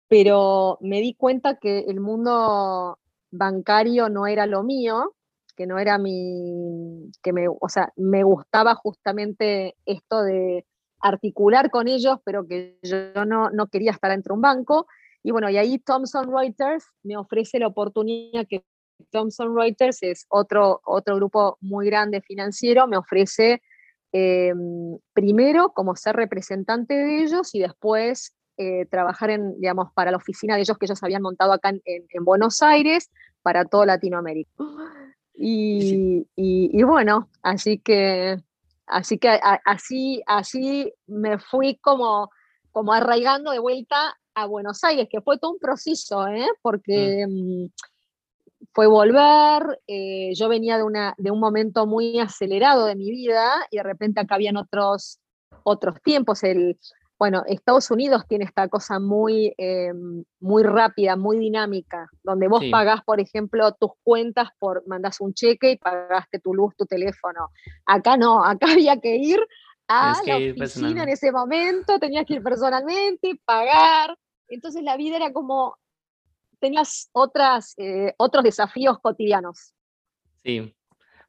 [0.08, 2.98] pero me di cuenta que el mundo
[3.30, 5.15] bancario no era lo mío,
[5.56, 10.64] que no era mi, que me, o sea, me gustaba justamente esto de
[11.00, 14.86] articular con ellos, pero que yo no, no quería estar dentro de un banco.
[15.22, 18.64] Y bueno, y ahí Thomson Reuters me ofrece la oportunidad que
[19.10, 23.60] Thomson Reuters es otro, otro grupo muy grande financiero, me ofrece
[24.12, 24.54] eh,
[25.12, 30.54] primero como ser representante de ellos y después eh, trabajar en, digamos, para la oficina
[30.54, 33.10] de ellos que ellos habían montado acá en, en- en Buenos Aires
[33.42, 34.50] para toda Latinoamérica.
[35.38, 38.36] Y, y- y bueno, así que,
[38.86, 42.30] así que a- así, así me fui como,
[42.72, 46.46] como arraigando de vuelta a Buenos Aires, que fue todo un proceso, ¿eh?
[46.62, 47.66] porque mm,
[48.72, 53.66] fue volver, eh, yo venía de, una, de un momento muy acelerado de mi vida
[53.70, 55.18] y de repente acá habían otros,
[55.62, 56.42] otros tiempos.
[56.44, 56.78] El,
[57.18, 59.92] bueno, Estados Unidos tiene esta cosa muy, eh,
[60.40, 62.70] muy rápida, muy dinámica, donde vos Sí.
[62.70, 67.48] pagás, por ejemplo, tus cuentas por, mandás un cheque y pagaste tu luz, tu teléfono.
[67.86, 69.40] Acá no, acá había que ir
[69.88, 74.18] a que la oficina en ese momento, tenías que ir personalmente, pagar.
[74.48, 75.76] Entonces la vida era como,
[76.58, 79.74] tenías otras, eh, otros desafíos cotidianos.
[80.44, 80.74] Sí.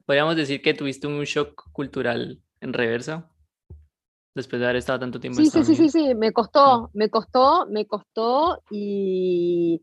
[0.04, 3.30] Podríamos decir que tuviste un shock cultural en reversa
[4.38, 7.08] después de haber estado tanto tiempo en Sí, sí, sí, sí, sí, me costó, me
[7.10, 9.82] costó, me costó y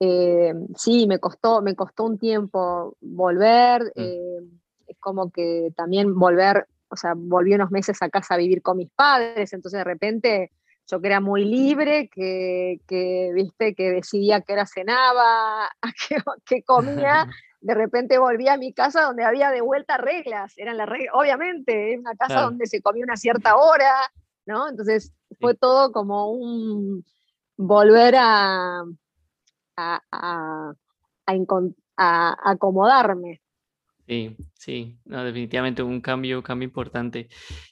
[0.00, 3.90] eh, sí, me costó, me costó un tiempo volver, Mm.
[3.96, 4.38] eh,
[4.86, 8.76] es como que también volver, o sea, volví unos meses a casa a vivir con
[8.76, 10.50] mis padres, entonces de repente
[10.86, 15.70] yo que era muy libre, que, que viste, que decidía qué hora cenaba,
[16.08, 17.26] qué, qué comía,
[17.64, 21.94] de repente volví a mi casa donde había de vuelta reglas, eran las reglas, obviamente,
[21.94, 22.50] es una casa Claro.
[22.50, 23.90] donde se comía una cierta hora,
[24.44, 24.68] ¿no?
[24.68, 27.02] Entonces fue todo como un
[27.56, 28.84] volver a,
[29.76, 30.74] a,
[32.44, 33.40] acomodarme.
[34.06, 37.28] Sí, sí, no, definitivamente un cambio, cambio importante.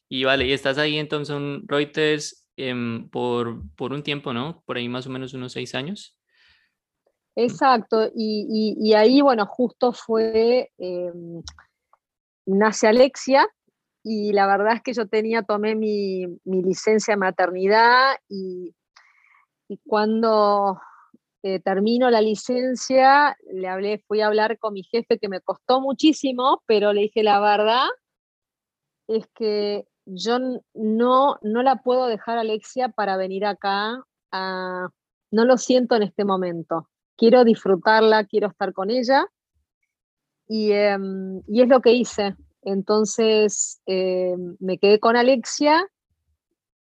[0.08, 4.62] Y vale, y estás ahí en Thomson Reuters em, por, por un tiempo, ¿no?
[4.64, 6.16] Por ahí más o menos unos seis años.
[7.34, 11.12] Exacto, y, ahí, bueno, justo fue, eh,
[12.46, 13.48] nace Alexia,
[14.04, 18.74] y la verdad es que yo tenía, tomé mi, mi licencia de maternidad, y,
[19.86, 20.78] cuando
[21.42, 25.80] eh, termino la licencia, le hablé, fui a hablar con mi jefe, que me costó
[25.80, 27.86] muchísimo, pero le dije la verdad,
[29.08, 30.38] es que yo
[30.74, 34.04] no, no la puedo dejar Alexia para venir acá.
[34.32, 36.88] no lo siento en este momento.
[37.22, 39.24] Quiero disfrutarla, quiero estar con ella.
[40.48, 42.34] Y, em, es lo que hice.
[42.62, 45.86] Entonces em, me quedé con Alexia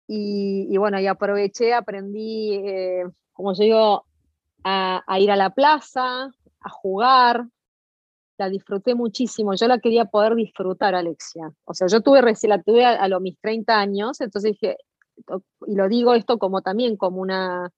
[0.08, 4.06] y, bueno, y aproveché, aprendí, eh, como yo digo,
[4.64, 7.46] a, ir a la plaza, a jugar,
[8.40, 9.54] la disfruté muchísimo.
[9.54, 11.54] Yo la quería poder disfrutar, Alexia.
[11.66, 14.78] O sea, yo tuve, la tuve a, los mis 30 años, entonces dije,
[15.68, 17.72] y lo digo esto como también como una,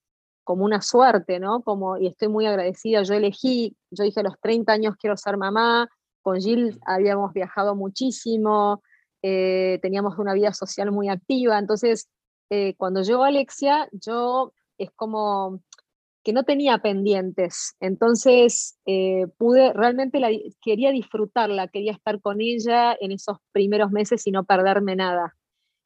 [0.46, 1.62] como una suerte, ¿no?
[1.64, 3.04] Como, y estoy muy agradecida.
[3.04, 5.90] Yo elegí, yo dije a los 30 años quiero ser mamá.
[6.22, 8.82] Con Jill habíamos viajado muchísimo,
[9.22, 11.60] eh, teníamos una vida social muy activa.
[11.60, 12.10] Entonces,
[12.50, 15.62] eh, cuando llegó Alexia, yo es como
[16.24, 17.76] que no tenía pendientes.
[17.80, 20.30] Entonces eh, pude, realmente la,
[20.62, 25.36] quería disfrutarla, quería estar con ella en esos primeros meses y no perderme nada.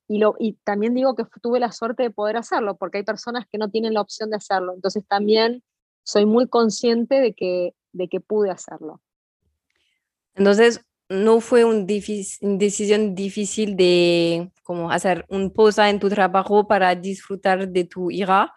[0.09, 3.45] Y, lo, y también digo que tuve la suerte de poder hacerlo, porque hay personas
[3.49, 4.73] que no tienen la opción de hacerlo.
[4.73, 5.63] Entonces también
[6.03, 9.01] soy muy consciente de que, de que pude hacerlo.
[10.33, 16.93] Entonces, no fue una decisión difícil de como hacer un posa en tu trabajo para
[16.95, 18.53] disfrutar de tu hija,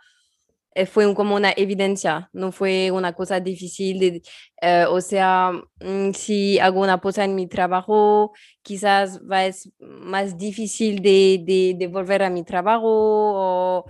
[0.75, 4.23] eh, fue como una evidencia, no fue una cosa difícil.
[4.61, 8.33] Eh, o sea, mm, si hago una cosa en mi trabajo,
[8.63, 13.85] quizás va es más difícil de, de, volver a mi trabajo o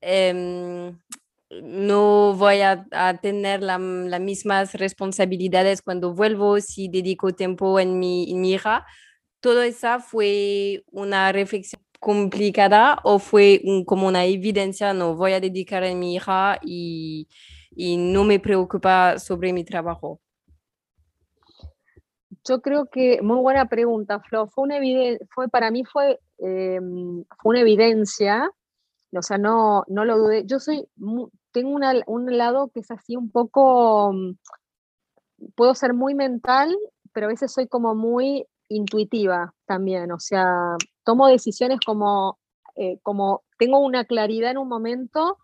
[0.00, 0.96] em,
[1.50, 2.86] no voy a,
[3.22, 8.86] tener las mismas responsabilidades cuando vuelvo si dedico tiempo en mi, en mi hija.
[9.40, 15.84] Todo eso fue una reflexión complicada o fue como una evidencia, no voy a dedicar
[15.84, 17.28] a mi hija y,
[17.70, 20.20] y no me preocupa sobre mi trabajo?
[22.44, 24.76] Yo creo que, muy buena pregunta, Flo, fue, una
[25.34, 28.50] fue para mí fue, em, fue una evidencia,
[29.14, 30.44] o sea, no, no lo dudé.
[30.46, 30.86] Yo soy,
[31.52, 34.14] tengo un lado que es así un poco,
[35.56, 36.76] puedo ser muy mental,
[37.12, 42.38] pero a veces soy como muy intuitiva también, o sea, tomo decisiones como,
[42.76, 45.38] eh, como tengo una claridad en un momento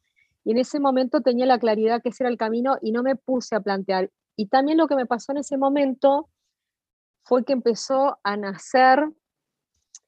[0.45, 3.17] y en ese momento tenía la claridad que ese era el camino y no me
[3.17, 4.11] puse a plantear.
[4.37, 6.29] Y también lo que me pasó en ese momento
[7.25, 9.09] fue que empezó a nacer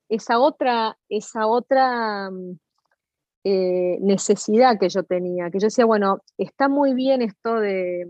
[0.08, 2.58] esa otra, esa otra mm,
[3.44, 8.06] eh, necesidad que yo tenía, que yo decía, bueno, está muy bien esto de,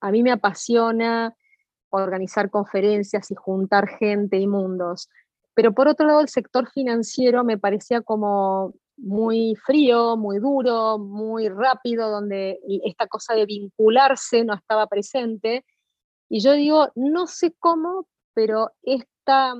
[0.00, 1.34] a mí me apasiona
[2.04, 5.08] organizar conferencias y juntar gente y mundos,
[5.56, 11.48] pero por otro lado, el sector financiero me parecía como muy frío, muy duro, muy
[11.48, 15.64] rápido, donde esta cosa de vincularse no estaba presente.
[16.28, 19.54] Y yo digo, no sé cómo, pero esta,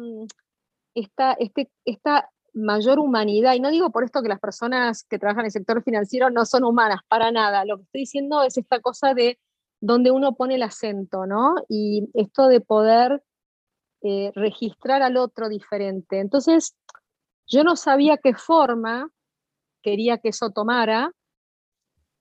[0.94, 5.40] esta, este, esta mayor humanidad, y no digo por esto que las personas que trabajan
[5.40, 8.80] en el sector financiero no son humanas, para nada, lo que estoy diciendo es esta
[8.80, 9.38] cosa de
[9.80, 11.54] donde uno pone el acento, ¿no?
[11.68, 13.22] Y esto de poder
[14.02, 16.20] eh, registrar al otro diferente.
[16.20, 16.76] Entonces,
[17.46, 19.10] yo no sabía qué forma
[19.82, 21.12] quería que eso tomara.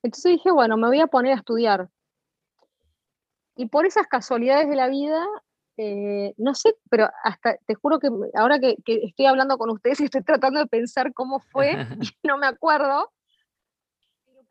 [0.03, 1.89] Entonces dije, bueno, me voy a poner a estudiar.
[3.55, 5.25] Y por esas casualidades de la vida,
[5.77, 10.05] eh, no sé, pero hasta te juro que ahora que, estoy hablando con ustedes y
[10.05, 11.71] estoy tratando de pensar cómo fue,
[12.23, 13.11] y no me acuerdo,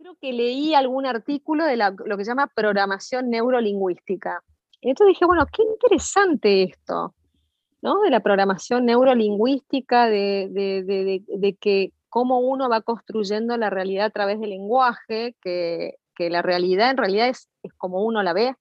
[0.05, 4.43] creo que leí algún artículo de lo que se llama programación neurolingüística.
[4.83, 7.15] Y entonces dije, bueno, qué interesante esto.
[7.81, 14.51] De la programación neurolingüística, de, que cómo uno va construyendo la realidad a través del
[14.51, 18.55] lenguaje, que, la realidad en realidad es, como uno la ve,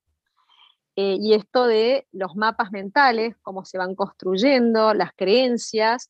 [0.95, 6.09] eh, y esto de los mapas mentales, cómo se van construyendo, las creencias,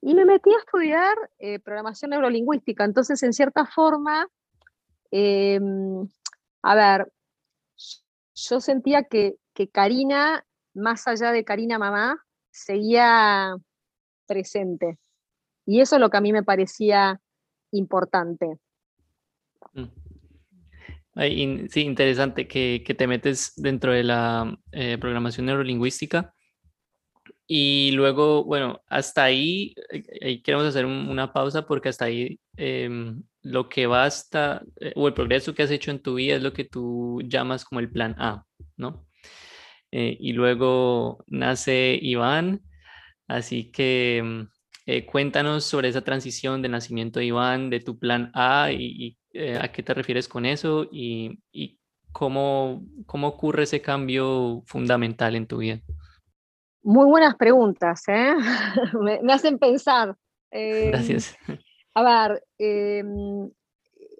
[0.00, 2.84] y me metí a estudiar eh, programación neurolingüística.
[2.84, 4.28] Entonces, en cierta forma,
[5.10, 6.08] em,
[6.62, 7.12] a ver,
[8.34, 10.44] yo sentía que, que Karina,
[10.74, 13.56] más allá de Karina Mamá, seguía
[14.26, 14.98] presente.
[15.66, 17.20] Y eso es lo que a mí me parecía
[17.72, 18.58] importante.
[19.74, 19.84] Mm.
[21.68, 26.32] Sí, interesante que, te metes dentro de la eh, programación neurolingüística.
[27.50, 33.68] Y luego, bueno, hasta ahí, eh, queremos hacer una pausa porque hasta ahí em, lo
[33.70, 36.64] que basta, eh, o el progreso que has hecho en tu vida es lo que
[36.64, 38.44] tú llamas como el plan A,
[38.76, 39.06] ¿no?
[39.90, 42.60] Eh, y luego nace Iván,
[43.28, 44.22] así que
[44.86, 49.58] mm, cuéntanos sobre esa transición de nacimiento de Iván, de tu plan A y, eh,
[49.60, 51.38] a qué te refieres con eso y,
[52.12, 55.80] cómo, cómo ocurre ese cambio fundamental en tu vida.
[56.88, 58.34] Muy buenas preguntas, ¿eh?
[59.22, 60.16] me, hacen pensar.
[60.50, 61.36] Em, Gracias.
[61.92, 63.50] A ver, em,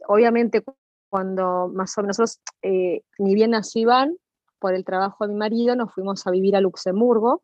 [0.06, 0.62] obviamente
[1.08, 4.18] cuando más o menos nosotros, eh, ni bien nació Iván,
[4.58, 7.42] por el trabajo de mi marido, nos fuimos a vivir a Luxemburgo.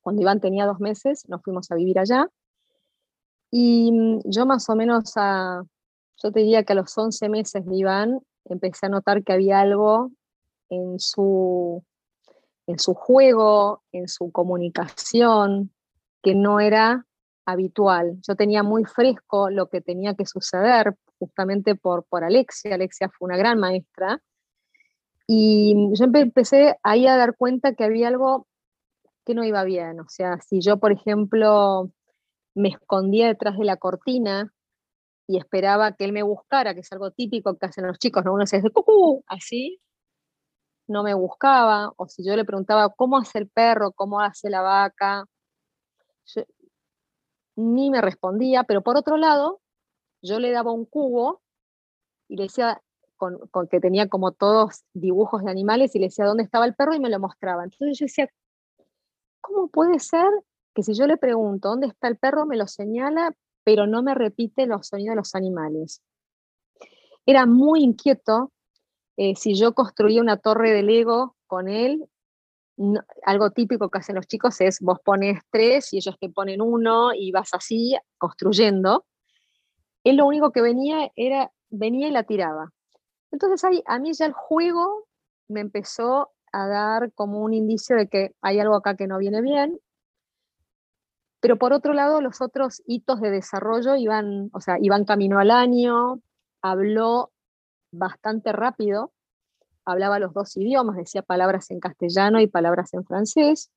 [0.00, 2.28] Cuando Iván tenía dos meses, nos fuimos a vivir allá.
[3.50, 5.64] Y mm, yo más o menos a,
[6.22, 9.58] yo te diría que a los 11 meses de Iván, empecé a notar que había
[9.58, 10.12] algo
[10.68, 11.82] en su,
[12.66, 15.72] en su juego, en su comunicación,
[16.22, 17.06] que no era
[17.44, 18.18] habitual.
[18.26, 22.74] Yo tenía muy fresco lo que tenía que suceder, justamente por, por Alexia.
[22.74, 24.22] Alexia fue una gran maestra.
[25.26, 28.46] Y yo empecé ahí a dar cuenta que había algo
[29.24, 30.00] que no iba bien.
[30.00, 31.90] O sea, si yo, por ejemplo,
[32.54, 34.52] me escondía detrás de la cortina
[35.26, 38.34] y esperaba que él me buscara, que es algo típico que hacen los chicos, ¿no?
[38.34, 39.24] Uno se dice, ¡cucú!
[39.26, 39.80] Así,
[40.86, 44.60] no me buscaba, o si yo le preguntaba cómo hace el perro, cómo hace la
[44.60, 45.24] vaca,
[47.56, 49.60] ni me respondía, pero por otro lado,
[50.22, 51.42] yo le daba un cubo
[52.28, 52.82] y le decía,
[53.16, 53.38] con,
[53.70, 57.00] que tenía como todos dibujos de animales, y le decía dónde estaba el perro y
[57.00, 57.64] me lo mostraba.
[57.64, 58.28] Entonces yo decía,
[59.40, 60.26] ¿cómo puede ser
[60.74, 64.14] que si yo le pregunto dónde está el perro, me lo señala, pero no me
[64.14, 66.02] repite los sonidos de los animales?
[67.26, 68.52] Era muy inquieto
[69.16, 72.08] eh, si yo construía una torre de Lego con él,
[73.24, 77.14] algo típico que hacen los chicos es vos pones tres y ellos te ponen uno
[77.14, 79.06] y vas así construyendo.
[80.02, 82.72] Él lo único que venía era, venía y la tiraba.
[83.30, 85.06] Entonces ahí, a mí ya el juego
[85.48, 89.40] me empezó a dar como un indicio de que hay algo acá que no viene
[89.40, 89.80] bien.
[91.40, 95.50] Pero por otro lado, los otros hitos de desarrollo iban, o sea, iban camino al
[95.50, 96.20] año,
[96.62, 97.33] habló
[97.96, 99.12] bastante rápido,
[99.84, 103.70] hablaba los dos idiomas, decía palabras en castellano y palabras en francés,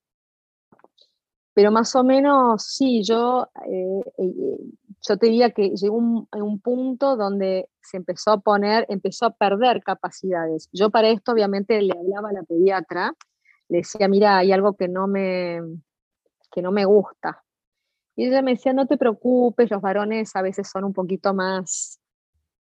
[1.53, 4.57] pero más o menos sí, yo, eh, eh,
[5.01, 9.32] yo te diría que llegó un, un punto donde se empezó a poner, empezó a
[9.32, 10.70] perder capacidades.
[10.72, 13.13] Yo para esto obviamente le hablaba a la pediatra,
[13.70, 15.59] le decía, mira, hay algo que no me,
[16.51, 17.43] que no me gusta.
[18.15, 21.99] Y ella me decía, no te preocupes, los varones a veces son un poquito más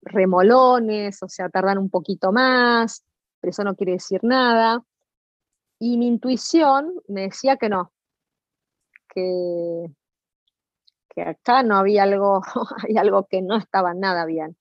[0.02, 3.04] remolones, o sea, tardan un poquito más,
[3.40, 4.82] pero eso no quiere decir nada.
[5.78, 7.92] Y mi intuición me decía que no,
[9.14, 9.86] que,
[11.08, 12.42] que acá no había algo,
[12.88, 14.56] hay algo que no estaba nada bien.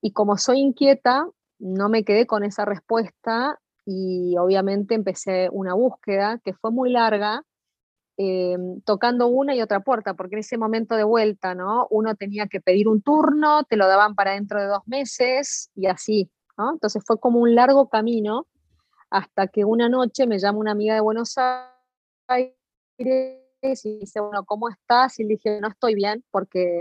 [0.00, 6.38] Y como soy inquieta, no me quedé con esa respuesta y obviamente empecé una búsqueda
[6.44, 7.42] que fue muy larga,
[8.18, 11.86] Em, tocando una y otra puerta, porque en ese momento de vuelta, ¿no?
[11.90, 15.86] Uno tenía que pedir un turno, te lo daban para dentro de dos meses y
[15.86, 16.72] así, ¿no?
[16.72, 18.46] Entonces fue como un largo camino
[19.10, 21.34] hasta que una noche me llama una amiga de Buenos
[22.26, 22.54] Aires
[23.84, 25.18] y dice, bueno, ¿cómo estás?
[25.20, 26.80] Y le dije, no estoy bien porque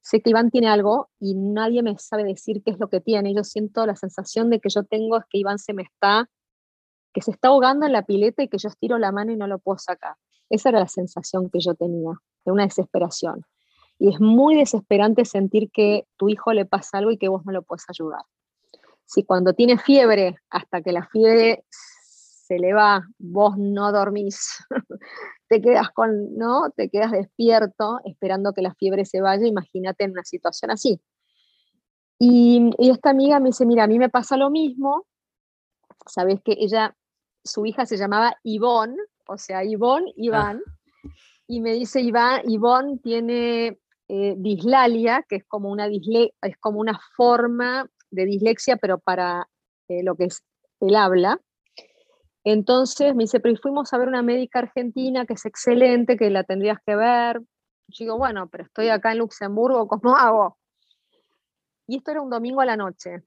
[0.00, 3.34] sé que Iván tiene algo y nadie me sabe decir qué es lo que tiene.
[3.34, 6.30] Yo siento la sensación de que yo tengo es que Iván se me está,
[7.12, 9.48] que se está ahogando en la pileta y que yo estiro la mano y no
[9.48, 10.14] lo puedo sacar.
[10.50, 12.12] Esa era la sensación que yo tenía,
[12.44, 13.44] de una desesperación.
[13.98, 17.52] Y es muy desesperante sentir que tu hijo le pasa algo y que vos no
[17.52, 18.22] lo puedes ayudar.
[19.04, 24.64] Si cuando tiene fiebre, hasta que la fiebre se le va, vos no dormís,
[25.48, 26.70] te quedas con, ¿no?
[26.74, 31.00] Te quedas despierto esperando que la fiebre se vaya, imagínate en una situación así.
[32.18, 35.06] Y, esta amiga me dice, mira, a mí me pasa lo mismo,
[36.06, 36.96] sabes que ella,
[37.44, 38.96] su hija se llamaba Ivonne,
[39.28, 41.08] o sea, Ivonne, Iván, ah.
[41.46, 46.98] y me dice Iván, Ivonne tiene eh, dislalia, que es como, una es como una
[47.14, 49.48] forma de dislexia, pero para
[49.88, 50.42] eh, lo que es
[50.80, 51.40] el habla.
[52.42, 56.44] Entonces me dice, pero fuimos a ver una médica argentina que es excelente, que la
[56.44, 57.40] tendrías que ver.
[57.88, 60.56] Yo digo, bueno, pero estoy acá en Luxemburgo, ¿cómo hago?
[61.86, 63.24] Y esto era un domingo a la noche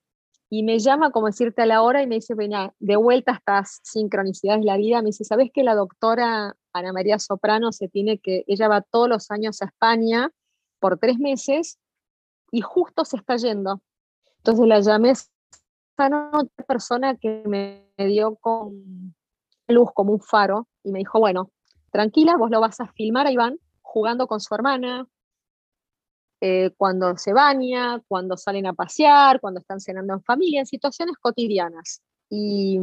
[0.54, 3.36] y me llama como decirte a la hora y me dice, venga, de vuelta a
[3.36, 7.88] estas sincronicidades de la vida, me dice, ¿sabes que la doctora Ana María Soprano se
[7.88, 10.30] tiene que, ella va todos los años a España
[10.80, 11.80] por tres meses
[12.52, 13.82] y justo se está yendo?
[14.40, 15.14] Entonces la llamé
[15.96, 19.16] a una persona que me dio con
[19.70, 21.50] luz como un faro y me dijo, bueno,
[21.92, 25.08] tranquila, vos lo vas a filmar a Iván jugando con su hermana,
[26.44, 31.16] eh, cuando se baña, cuando salen a pasear, cuando están cenando en familia, en situaciones
[31.22, 32.02] cotidianas.
[32.32, 32.80] Y,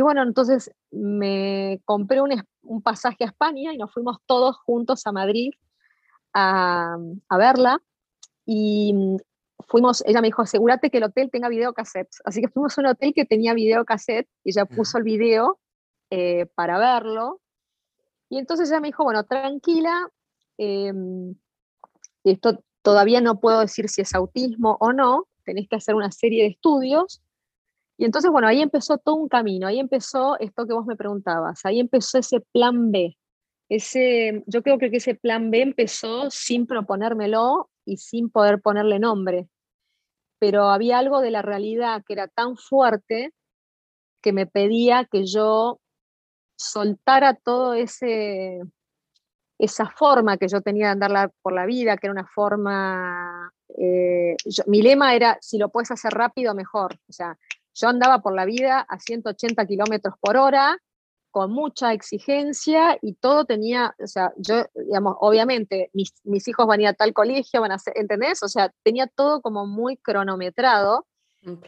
[0.00, 5.50] bueno, entonces me compré un, pasaje a España y nos fuimos todos juntos a Madrid
[6.32, 6.96] a,
[7.36, 7.82] verla.
[8.46, 8.94] Y
[9.68, 12.22] fuimos, ella me dijo, asegúrate que el hotel tenga videocassettes.
[12.24, 15.58] Así que fuimos a un hotel que tenía videocassette y ella puso el video
[16.08, 17.42] eh, para verlo.
[18.30, 20.08] Y entonces ella me dijo, bueno, tranquila,
[20.56, 21.34] em,
[22.24, 26.42] esto todavía no puedo decir si es autismo o no, tenés que hacer una serie
[26.42, 27.22] de estudios.
[27.96, 31.64] Y entonces, bueno, ahí empezó todo un camino, ahí empezó esto que vos me preguntabas,
[31.64, 33.16] ahí empezó ese plan B.
[33.68, 39.48] Ese, yo creo que ese plan B empezó sin proponérmelo y sin poder ponerle nombre,
[40.38, 43.32] pero había algo de la realidad que era tan fuerte
[44.20, 45.80] que me pedía que yo
[46.56, 48.60] soltara todo ese
[49.62, 54.34] esa forma que yo tenía de andar por la vida, que era una forma, eh,
[54.66, 56.98] mi lema era, si lo puedes hacer rápido, mejor.
[57.08, 57.38] O sea,
[57.72, 60.76] yo andaba por la vida a 180 kilómetros por hora,
[61.30, 66.12] con mucha exigencia y todo tenía, o sea, yo, digamos, obviamente mis,
[66.48, 68.42] hijos van a ir a tal colegio, van a ser, ¿entendés?
[68.42, 71.06] O sea, tenía todo como muy cronometrado.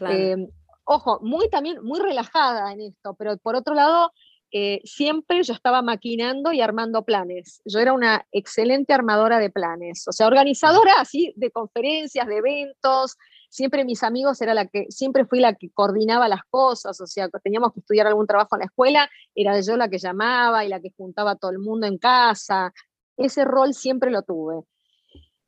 [0.09, 0.35] Eh,
[0.83, 4.11] ojo, muy también, muy relajada en esto, pero por otro lado,
[4.57, 7.61] eh, siempre yo estaba maquinando y armando planes.
[7.65, 13.17] Yo era una excelente armadora de planes, o sea, organizadora así de conferencias, de eventos.
[13.49, 17.27] Siempre mis amigos era la que, siempre fui la que coordinaba las cosas, o sea,
[17.43, 20.79] teníamos que estudiar algún trabajo en la escuela, era yo la que llamaba y la
[20.79, 22.71] que juntaba a todo el mundo en casa.
[23.17, 24.61] Ese rol siempre lo tuve.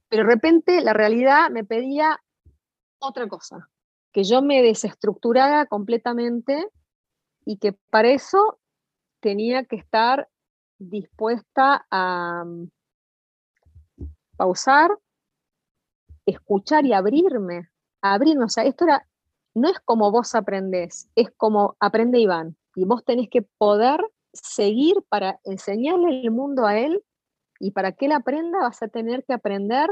[0.09, 2.19] Pero de repente la realidad me pedía
[2.99, 3.69] otra cosa,
[4.11, 6.67] que yo me desestructurara completamente
[7.45, 8.59] y que para eso
[9.19, 10.27] tenía que estar
[10.79, 12.69] dispuesta a mm,
[14.37, 14.91] pausar,
[16.25, 17.69] escuchar y abrirme,
[18.01, 18.45] abrirme.
[18.45, 19.07] O sea, esto era,
[19.55, 22.55] no es como vos aprendés, es como aprende Iván.
[22.75, 23.99] Y vos tenés que poder
[24.33, 27.03] seguir para enseñarle el mundo a él
[27.59, 29.89] y para que él aprenda vas a tener que aprender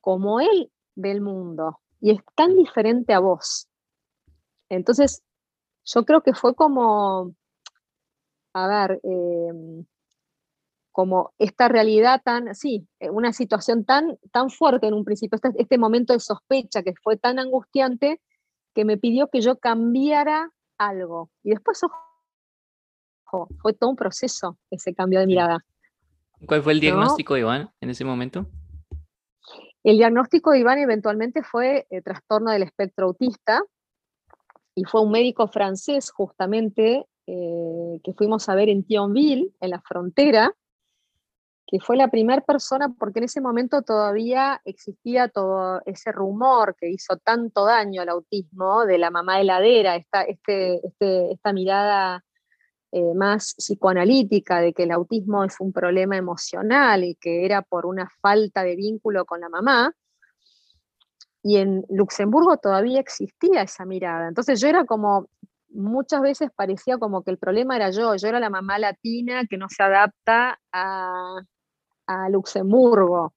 [0.00, 1.80] como él del mundo.
[2.00, 3.68] Y es tan diferente a vos.
[4.68, 5.22] Entonces,
[5.84, 7.34] yo creo que fue como
[8.56, 9.84] a ver, em,
[10.90, 15.50] como esta realidad tan, sí, eh, una situación tan, tan fuerte en un principio, este,
[15.60, 18.22] este, momento de sospecha que fue tan angustiante,
[18.74, 21.30] que me pidió que yo cambiara algo.
[21.42, 25.58] Y después, ojo, fue todo un proceso ese cambio de mirada.
[26.46, 28.46] ¿Cuál fue el diagnóstico de Iván en ese momento?
[29.84, 33.60] El diagnóstico de Iván eventualmente fue eh, trastorno del espectro autista
[34.74, 39.80] y fue un médico francés justamente eh, que fuimos a ver en Thionville, en la
[39.80, 40.54] frontera,
[41.66, 46.88] que fue la primera persona, porque en ese momento todavía existía todo ese rumor que
[46.88, 52.24] hizo tanto daño al autismo de la mamá heladera, esta, este, este, esta mirada
[52.92, 57.84] eh, más psicoanalítica de que el autismo es un problema emocional y que era por
[57.84, 59.92] una falta de vínculo con la mamá.
[61.42, 64.28] Y en Luxemburgo todavía existía esa mirada.
[64.28, 65.28] Entonces yo era como,
[65.76, 69.56] muchas veces parecía como que el problema era yo, yo era la mamá latina que
[69.56, 71.42] no se adapta a,
[72.30, 73.34] Luxemburgo.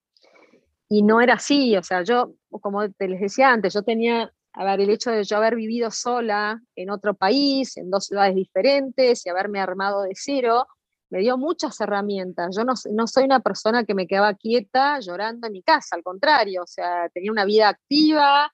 [0.90, 4.66] Y no era así, o sea, yo, como te les decía antes, yo tenía, a
[4.66, 9.26] ver, el hecho de yo haber vivido sola en otro país, en dos ciudades diferentes
[9.26, 10.68] y haberme armado de cero,
[11.10, 12.56] me dio muchas herramientas.
[12.56, 16.04] Yo no, no soy una persona que me quedaba quieta llorando en mi casa, al
[16.04, 18.52] contrario, o sea, tenía una vida activa,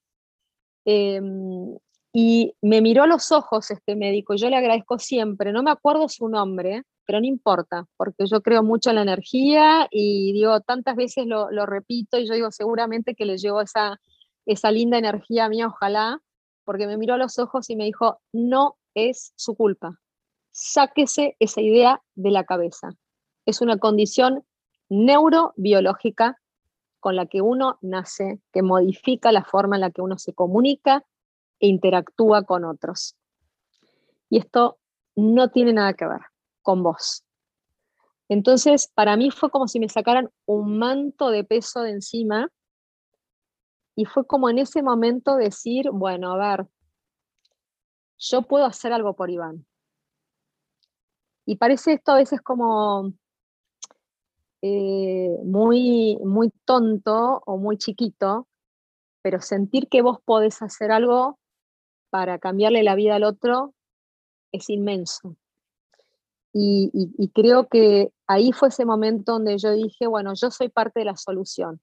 [0.85, 1.75] em,
[2.17, 6.07] y me miró a los ojos este médico, yo le agradezco siempre, no me acuerdo
[6.07, 10.95] su nombre, pero no importa, porque yo creo mucho en la energía y digo, tantas
[10.95, 13.99] veces lo, repito y yo digo, seguramente que le llegó esa,
[14.45, 16.21] esa linda energía mía, ojalá,
[16.63, 19.99] porque me miró a los ojos y me dijo, no es su culpa,
[20.51, 22.91] sáquese esa idea de la cabeza.
[23.45, 24.45] Es una condición
[24.87, 26.39] neurobiológica
[27.01, 31.03] con la que uno nace, que modifica la forma en la que uno se comunica,
[31.59, 33.15] e interactúa con otros.
[34.29, 34.79] Y esto
[35.15, 36.21] no tiene nada que ver
[36.61, 37.23] con vos.
[38.27, 42.49] Entonces, para mí fue como si me sacaran un manto de peso de encima
[43.95, 46.67] y fue como en ese momento decir, bueno, a ver,
[48.17, 49.65] yo puedo hacer algo por Iván.
[51.45, 53.13] Y parece esto a veces como
[54.61, 58.47] eh, muy, muy tonto o muy chiquito,
[59.21, 61.39] pero sentir que vos podés hacer algo
[62.15, 63.73] para cambiarle la vida al otro
[64.53, 65.35] es inmenso.
[66.53, 71.07] Y, creo que ahí fue ese momento donde yo dije, bueno, yo soy parte de
[71.07, 71.81] la solución,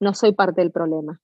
[0.00, 1.20] no soy parte del problema.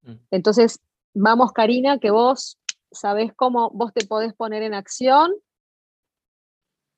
[0.00, 0.14] Mm.
[0.30, 0.80] Entonces,
[1.12, 2.58] vamos Karina, que vos
[2.90, 5.34] sabés cómo vos te podés poner en acción.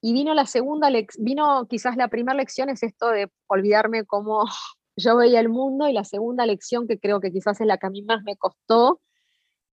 [0.01, 4.45] Y vino la segunda, vino quizás la primera lección es esto de olvidarme cómo
[4.97, 7.89] yo veía el mundo y la segunda lección que creo que quizás es la que
[7.89, 9.01] a mí más me costó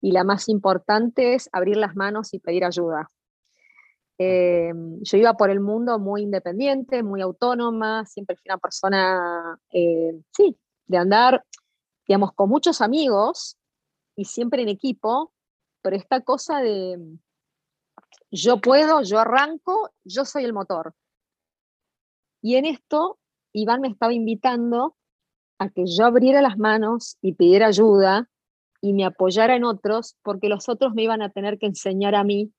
[0.07, 3.11] y la más importante es abrir las manos y pedir ayuda.
[4.19, 10.17] Eh, yo iba por el mundo muy independiente, muy autónoma, siempre fui una persona, eh,
[10.31, 11.45] sí, de andar,
[12.07, 13.59] digamos, con muchos amigos
[14.15, 15.33] y siempre en equipo,
[15.83, 17.01] pero esta cosa de
[18.31, 20.95] yo puedo, yo arranco, yo soy el motor.
[22.41, 23.19] Y en esto,
[23.53, 24.97] Iván me estaba invitando
[25.59, 28.31] a que yo abriera las manos y pidiera ayuda
[28.87, 32.22] y me apoyara en otros, porque los otros me iban a tener que enseñar a
[32.22, 32.53] mí,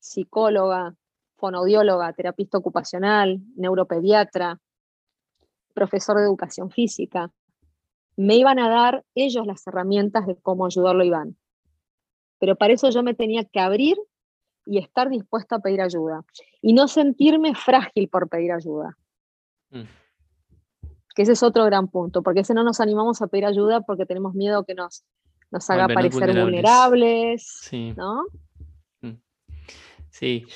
[0.00, 0.96] psicóloga,
[1.36, 4.60] fonaudióloga, terapista ocupacional, neuropediatra,
[5.74, 7.30] profesor de educación física,
[8.16, 11.36] me iban a dar ellos las herramientas de cómo ayudarlo a Iván.
[12.40, 13.96] Pero para eso yo me tenía que abrir
[14.66, 16.24] y estar dispuesta a pedir ayuda.
[16.60, 18.98] Y no sentirme frágil por pedir ayuda.
[19.70, 19.82] Mm.
[21.14, 24.06] Que ese es otro gran punto, porque ese no nos animamos a pedir ayuda porque
[24.06, 25.04] tenemos miedo que nos,
[25.50, 28.24] nos haga parecer vulnerables, ¿no?
[29.00, 29.18] Mm.
[30.10, 30.46] Sí,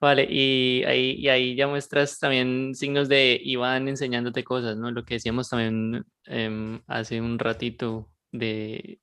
[0.00, 4.90] vale, y ahí, y ahí ya muestras también signos de Iván enseñándote cosas, ¿no?
[4.90, 9.00] Lo que decíamos también em, hace un ratito de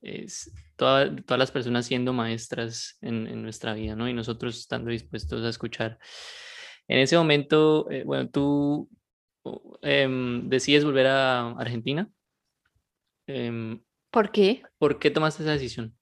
[0.75, 4.09] todas las personas siendo maestras en, nuestra vida, ¿no?
[4.09, 5.97] Y nosotros estando dispuestos a escuchar.
[6.87, 8.89] En ese momento, eh, bueno, tú
[9.81, 12.09] em, decides volver a Argentina.
[13.27, 13.81] Em,
[14.11, 14.63] ¿Por qué?
[14.77, 15.95] ¿Por qué tomaste esa decisión?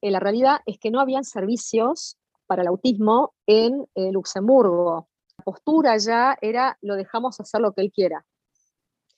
[0.00, 5.08] Eh, la realidad es que no habían servicios para el autismo en eh, Luxemburgo.
[5.36, 8.24] La postura ya era, lo dejamos hacer lo que él quiera.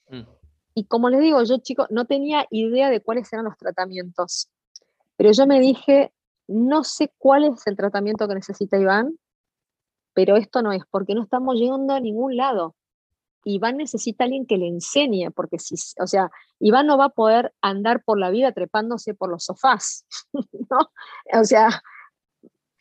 [0.09, 0.23] Mm.
[0.75, 4.49] Y como les digo, yo chico, no tenía idea de cuáles eran los tratamientos,
[5.17, 6.13] pero yo me dije,
[6.47, 9.17] no sé cuál es el tratamiento que necesita Iván,
[10.13, 12.75] pero esto no es, porque no estamos llegando a ningún lado.
[13.43, 16.29] Iván necesita a alguien que le enseñe, porque si, o sea,
[16.59, 20.05] Iván no va a poder andar por la vida trepándose por los sofás,
[20.69, 20.91] ¿no?
[21.39, 21.81] O sea,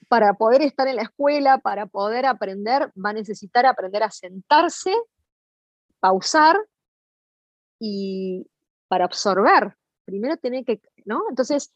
[0.08, 4.94] para poder estar en la escuela, para poder aprender, va a necesitar aprender a sentarse,
[6.00, 6.58] pausar
[7.78, 8.46] y
[8.88, 9.76] para absorber.
[10.04, 11.22] Primero tiene que, ¿no?
[11.28, 11.72] Entonces,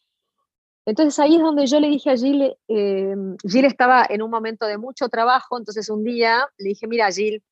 [0.84, 3.14] entonces ahí es donde yo le dije a Gil, eh,
[3.48, 7.42] Gil estaba en un momento de mucho trabajo, entonces un día le dije, mira Gil,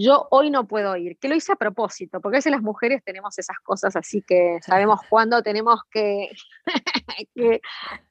[0.00, 3.02] yo hoy no puedo ir, que lo hice a propósito, porque a veces las mujeres
[3.04, 6.30] tenemos esas cosas así que sabemos cuándo tenemos que,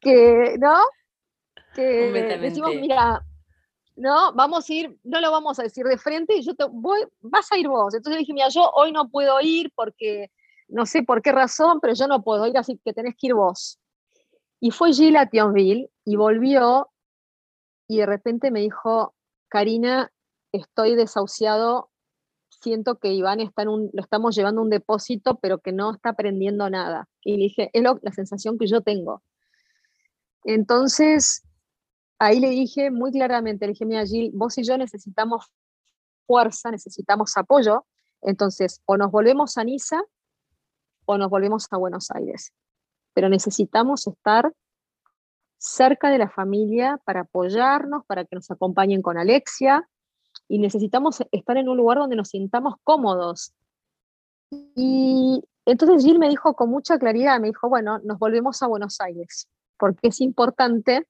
[0.02, 0.76] que, ¿no?
[1.74, 2.12] Que
[2.42, 3.24] decimos, mira,
[3.96, 7.50] no, vamos a ir, no lo vamos a decir de frente, yo te voy, vas
[7.52, 7.94] a ir vos.
[7.94, 10.30] Entonces dije, mira, yo hoy no puedo ir porque
[10.68, 13.34] no sé por qué razón, pero yo no puedo ir, así que tenés que ir
[13.34, 13.80] vos.
[14.60, 16.90] Y fue Gil a Thionville y volvió
[17.88, 19.16] y de repente me dijo,
[19.48, 20.12] Karina,
[20.58, 21.90] estoy desahuciado,
[22.50, 25.94] siento que Iván está en un, lo estamos llevando a un depósito, pero que no
[25.94, 27.08] está aprendiendo nada.
[27.22, 29.24] Y le dije, es la sensación que yo tengo.
[30.44, 31.44] Entonces,
[32.20, 35.52] ahí le dije muy claramente, le dije, mira Gil, vos y yo necesitamos
[36.26, 37.86] fuerza, necesitamos apoyo,
[38.22, 40.02] entonces o nos volvemos a Niza
[41.06, 42.54] o nos volvemos a Buenos Aires,
[43.14, 44.54] pero necesitamos estar
[45.58, 49.88] cerca de la familia para apoyarnos, para que nos acompañen con Alexia,
[50.48, 53.54] y necesitamos estar en un lugar donde nos sintamos cómodos.
[54.52, 59.02] Y entonces Gil me dijo con mucha claridad, me dijo, bueno, nos volvemos a Buenos
[59.02, 61.06] Aires, porque es importante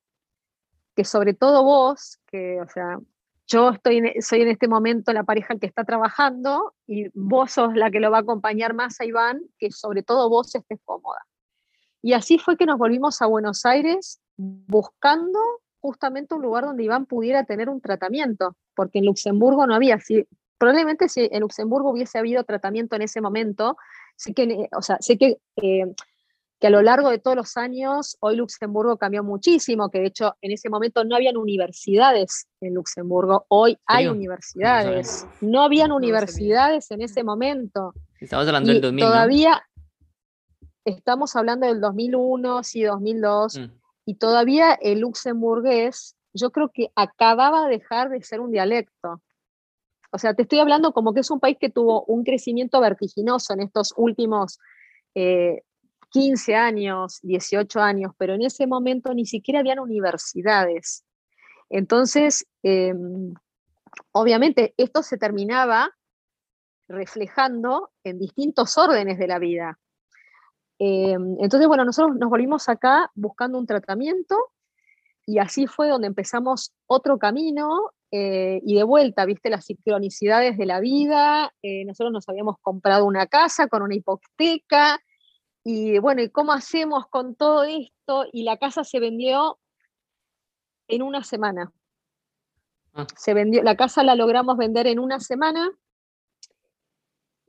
[0.95, 2.99] que sobre todo vos, que, o sea,
[3.45, 7.91] yo estoy soy en este momento la pareja que está trabajando y vos sos la
[7.91, 11.25] que lo va a acompañar más a Iván, que sobre todo vos estés cómoda.
[12.01, 15.39] Y así fue que nos volvimos a Buenos Aires buscando
[15.81, 20.25] justamente un lugar donde Iván pudiera tener un tratamiento, porque en Luxemburgo no había, si,
[20.57, 23.77] probablemente si en Luxemburgo hubiese habido tratamiento en ese momento,
[24.15, 25.85] sé que, o sea, sé que eh,
[26.59, 30.35] que a lo largo de todos los años, hoy Luxemburgo cambió muchísimo, que de hecho
[30.41, 37.01] en ese momento no habían universidades en Luxemburgo, hoy hay universidades, no, habían universidades en
[37.01, 37.93] ese momento.
[38.19, 39.05] Estamos hablando del 2000.
[39.05, 39.61] Todavía
[40.83, 43.71] estamos hablando del 2001, sí, 2002, mm.
[44.07, 49.21] Y todavía el luxemburgués, yo creo que acababa de dejar de ser un dialecto.
[50.13, 53.53] O sea, te estoy hablando como que es un país que tuvo un crecimiento vertiginoso
[53.53, 54.59] en estos últimos
[55.13, 55.61] eh,
[56.11, 61.03] 15 años, 18 años, pero en ese momento ni siquiera habían universidades.
[61.69, 63.33] Entonces, em,
[64.13, 65.91] obviamente, esto se terminaba
[66.87, 69.77] reflejando en distintos órdenes de la vida.
[70.79, 74.37] Em, entonces, bueno, nosotros nos volvimos acá buscando un tratamiento
[75.25, 80.65] y así fue donde empezamos otro camino eh, y de vuelta, viste las sincronicidades de
[80.65, 81.53] la vida.
[81.61, 84.99] Eh, nosotros nos habíamos comprado una casa con una hipoteca,
[85.69, 88.25] y bueno, ¿y cómo hacemos con todo esto?
[88.31, 89.59] Y la casa se vendió
[90.87, 91.73] en una semana.
[92.93, 93.05] Ah.
[93.17, 95.69] Se vendió, la casa la logramos vender en una semana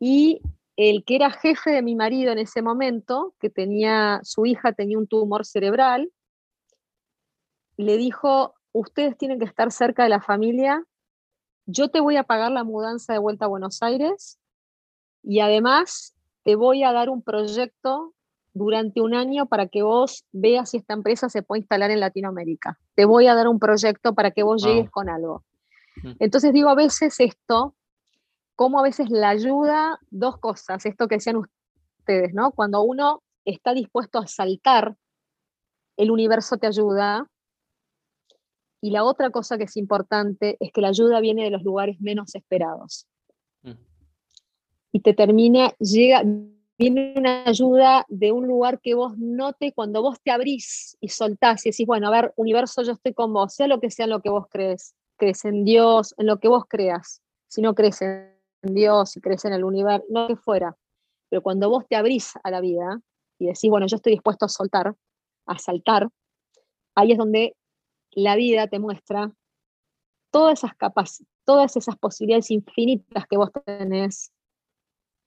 [0.01, 0.41] y
[0.79, 4.97] el que era jefe de mi marido en ese momento, que tenía, su hija tenía
[4.97, 6.13] un tumor cerebral,
[7.77, 10.85] le dijo, ustedes tienen que estar cerca de la familia,
[11.67, 14.39] yo te voy a pagar la mudanza de vuelta a Buenos Aires
[15.25, 16.15] y además
[16.45, 18.15] te voy a dar un proyecto
[18.55, 22.79] durante un año para que vos veas si esta empresa se puede instalar en Latinoamérica.
[22.95, 25.43] Te voy a dar un proyecto para que vos llegues con algo.
[26.05, 26.13] Mm.
[26.21, 27.75] Entonces digo, a veces esto,
[28.59, 32.51] como a veces la ayuda, dos cosas, esto que decían ustedes, ¿no?
[32.51, 34.97] Cuando uno está dispuesto a saltar,
[35.97, 37.31] el universo te ayuda.
[38.81, 42.01] Y la otra cosa que es importante es que la ayuda viene de los lugares
[42.01, 43.07] menos esperados.
[43.63, 43.75] Mm.
[44.91, 46.25] Y te termina, llega,
[46.77, 51.65] viene una ayuda de un lugar que vos note cuando vos te abrís y soltás
[51.65, 54.21] y decís, bueno, a ver, universo, yo estoy con vos, sea lo que sea lo
[54.21, 58.38] que vos crees, crees en Dios, en lo que vos creas, si no crees en
[58.63, 60.77] Dios, si crees en el universo, lo que fuera,
[61.29, 63.01] pero cuando vos te abrís a la vida
[63.39, 64.95] y decís, bueno, yo estoy dispuesto a soltar,
[65.47, 66.09] a saltar,
[66.95, 67.57] ahí es donde
[68.11, 69.33] la vida te muestra
[70.31, 74.33] todas esas capas, todas esas posibilidades infinitas que vos tenés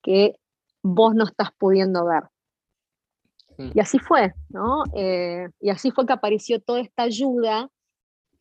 [0.03, 0.35] que
[0.81, 2.23] vos no estás pudiendo ver.
[3.57, 3.71] Mm.
[3.75, 4.83] Y así fue, ¿no?
[4.95, 7.69] Eh, y así fue que apareció toda esta ayuda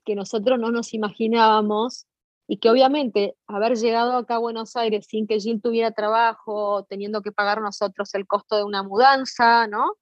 [0.05, 2.07] que nosotros no nos imaginábamos
[2.53, 7.23] y que obviamente haber llegado acá a Buenos Aires sin que Jill tuviera trabajo, teniendo
[7.23, 9.93] que pagar nosotros el costo de una mudanza, ¿no?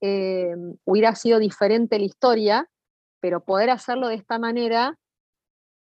[0.00, 2.70] Eh, hubiera sido diferente la historia,
[3.18, 4.96] pero poder hacerlo de esta manera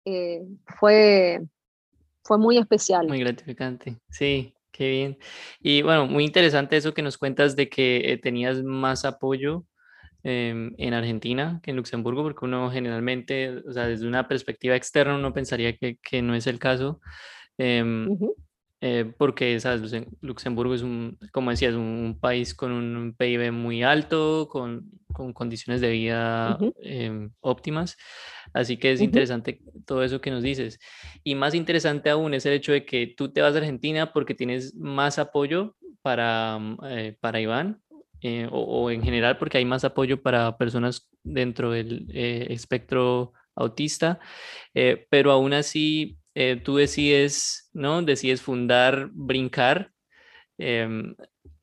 [0.03, 0.41] eh,
[0.80, 1.41] fue,
[2.24, 3.07] fue muy especial.
[3.07, 4.55] Muy gratificante, sí.
[4.72, 5.18] Qué bien.
[5.60, 9.66] Y bueno, muy interesante eso que nos cuentas de que eh, tenías más apoyo
[10.24, 15.15] em, en Argentina que en Luxemburgo, porque uno generalmente, o sea, desde una perspectiva externa,
[15.15, 16.99] uno pensaría que, que no es el caso.
[17.57, 18.07] Em,
[18.82, 19.93] eh, porque ¿sabes?
[20.22, 25.82] Luxemburgo es un, como decías, un, país con un PIB muy alto, con, con condiciones
[25.82, 27.97] de vida em, óptimas.
[28.53, 30.80] Así que es interesante todo eso que nos dices.
[31.24, 34.34] Y más interesante aún es el hecho de que tú te vas a Argentina porque
[34.34, 37.82] tienes más apoyo para, eh, para Iván,
[38.22, 44.20] eh, o, en general porque hay más apoyo para personas dentro del espectro autista,
[45.09, 48.01] pero aún así eh, tú decides, ¿no?
[48.01, 49.91] Decides fundar Brincar.
[50.57, 51.15] Em,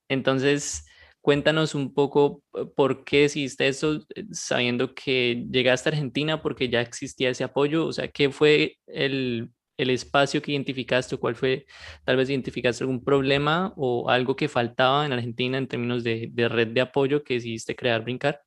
[0.08, 0.84] entonces,
[1.22, 6.68] cuéntanos un poco eh, por qué hiciste eso, eh, sabiendo que llegaste a Argentina porque
[6.68, 11.66] ya existía ese apoyo, o sea, ¿qué fue el, espacio que identificaste o cuál fue,
[12.04, 16.68] tal vez identificaste algún problema o algo que faltaba en Argentina en términos de, red
[16.68, 18.42] de apoyo que decidiste crear Brincar?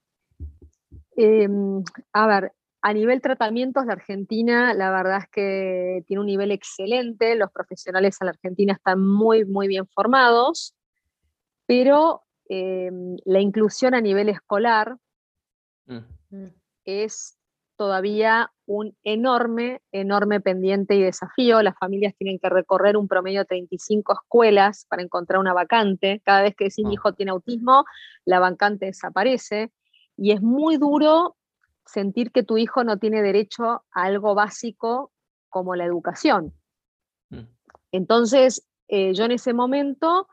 [1.15, 2.51] Em, a ver,
[2.81, 8.17] a nivel tratamientos, la Argentina, la verdad es que tiene un nivel excelente, los profesionales
[8.21, 10.75] en la Argentina están muy, muy bien formados,
[11.65, 14.97] pero em, la inclusión a nivel escolar
[15.87, 16.45] mm.
[16.85, 17.38] es
[17.79, 21.61] todavía un enorme, enorme pendiente y desafío.
[21.61, 26.21] Las familias tienen que recorrer un promedio de 35 escuelas para encontrar una vacante.
[26.25, 27.85] Cada vez que decís mi hijo tiene autismo,
[28.25, 29.71] la vacante desaparece.
[30.17, 31.37] Y es muy duro
[31.85, 35.13] sentir que tu hijo no tiene derecho a algo básico
[35.47, 36.53] como la educación.
[37.29, 37.47] Mm.
[37.93, 40.27] Entonces, eh, yo en ese momento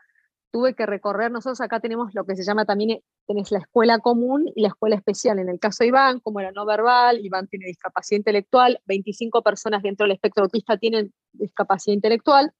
[0.51, 4.51] tuve que recorrer, nosotros acá tenemos lo que se llama también, tenés la escuela común
[4.55, 5.39] y la escuela especial.
[5.39, 9.83] En el caso de Iván, como era no verbal, Iván tiene discapacidad intelectual, 25 personas
[9.83, 12.53] dentro del espectro autista tienen discapacidad intelectual.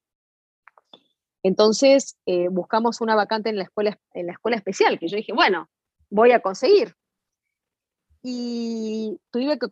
[1.43, 5.33] Entonces, eh, buscamos una vacante en la, escuela, en la escuela especial, que yo dije,
[5.33, 5.69] bueno,
[6.11, 6.95] voy a conseguir
[8.29, 9.69] y tuve que,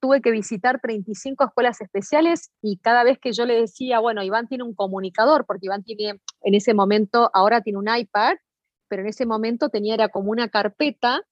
[0.00, 4.48] tuve que visitar 35 escuelas especiales y cada vez que yo le decía, bueno, Iván
[4.48, 8.34] tiene un comunicador, porque Iván tiene en ese momento, ahora tiene un iPad,
[8.90, 11.22] pero en ese momento tenía, era como una carpeta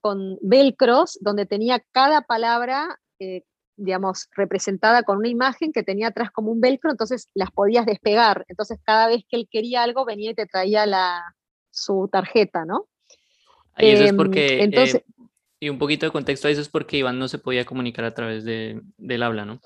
[0.00, 3.44] con velcros donde tenía cada palabra, eh,
[3.76, 8.44] digamos, representada con una imagen que tenía atrás como un velcro, entonces las podías despegar.
[8.48, 11.22] Entonces cada vez que él quería algo venía y te traía la,
[11.70, 12.88] su tarjeta, ¿no?
[13.78, 15.04] Y eso es em, porque entonces, eh,
[15.60, 18.14] y un poquito de contexto a eso es porque Iván no se podía comunicar a
[18.14, 19.60] través de, del habla, ¿no?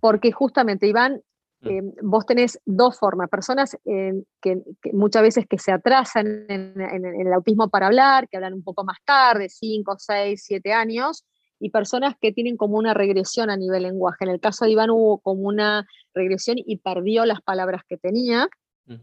[0.00, 1.22] Porque justamente, Iván.
[1.62, 7.32] Eh, vos tenés dos formas, personas eh, que, muchas veces que se atrasan en, el
[7.32, 11.24] autismo para hablar, que hablan un poco más tarde, 5, 6, 7 años,
[11.58, 14.24] y personas que tienen como una regresión a nivel lenguaje.
[14.24, 15.84] En el caso de Iván hubo como una
[16.14, 18.48] regresión y perdió las palabras que tenía,
[18.86, 18.94] mm.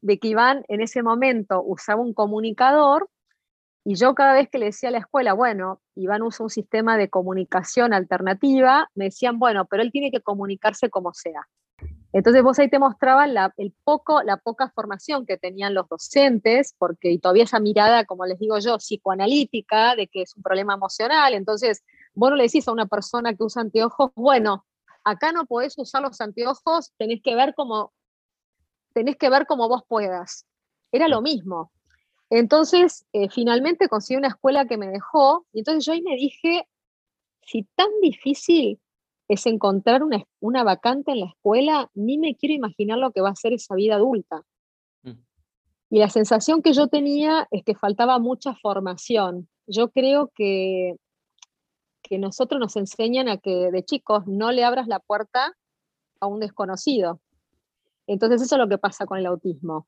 [0.00, 3.08] de que Iván en ese momento usaba un comunicador
[3.82, 6.96] Y yo cada vez que le decía a la escuela, bueno, Iván usa un sistema
[6.96, 11.48] de comunicación alternativa, me decían, bueno, pero él tiene que comunicarse como sea.
[12.12, 16.74] Entonces vos ahí te mostraban la, el poco, la poca formación que tenían los docentes,
[16.76, 20.74] porque y todavía esa mirada, como les digo yo, psicoanalítica, de que es un problema
[20.74, 21.34] emocional.
[21.34, 21.84] Entonces,
[22.14, 24.66] vos no le decís a una persona que usa anteojos, bueno,
[25.04, 27.92] acá no podés usar los anteojos, tenés que ver cómo,
[28.92, 30.46] tenés que ver cómo vos puedas.
[30.90, 31.70] Era lo mismo.
[32.28, 36.66] Entonces, eh, finalmente conseguí una escuela que me dejó, y entonces yo ahí me dije,
[37.42, 38.80] si tan difícil
[39.30, 43.30] es encontrar una, una, vacante en la escuela, ni me quiero imaginar lo que va
[43.30, 44.42] a ser esa vida adulta.
[45.04, 45.22] Mm.
[45.90, 49.48] Y la sensación que yo tenía es que faltaba mucha formación.
[49.68, 50.96] Yo creo que,
[52.02, 55.56] que nosotros nos enseñan a que de chicos no le abras la puerta
[56.18, 57.20] a un desconocido.
[58.08, 59.86] Entonces eso es lo que pasa con el autismo.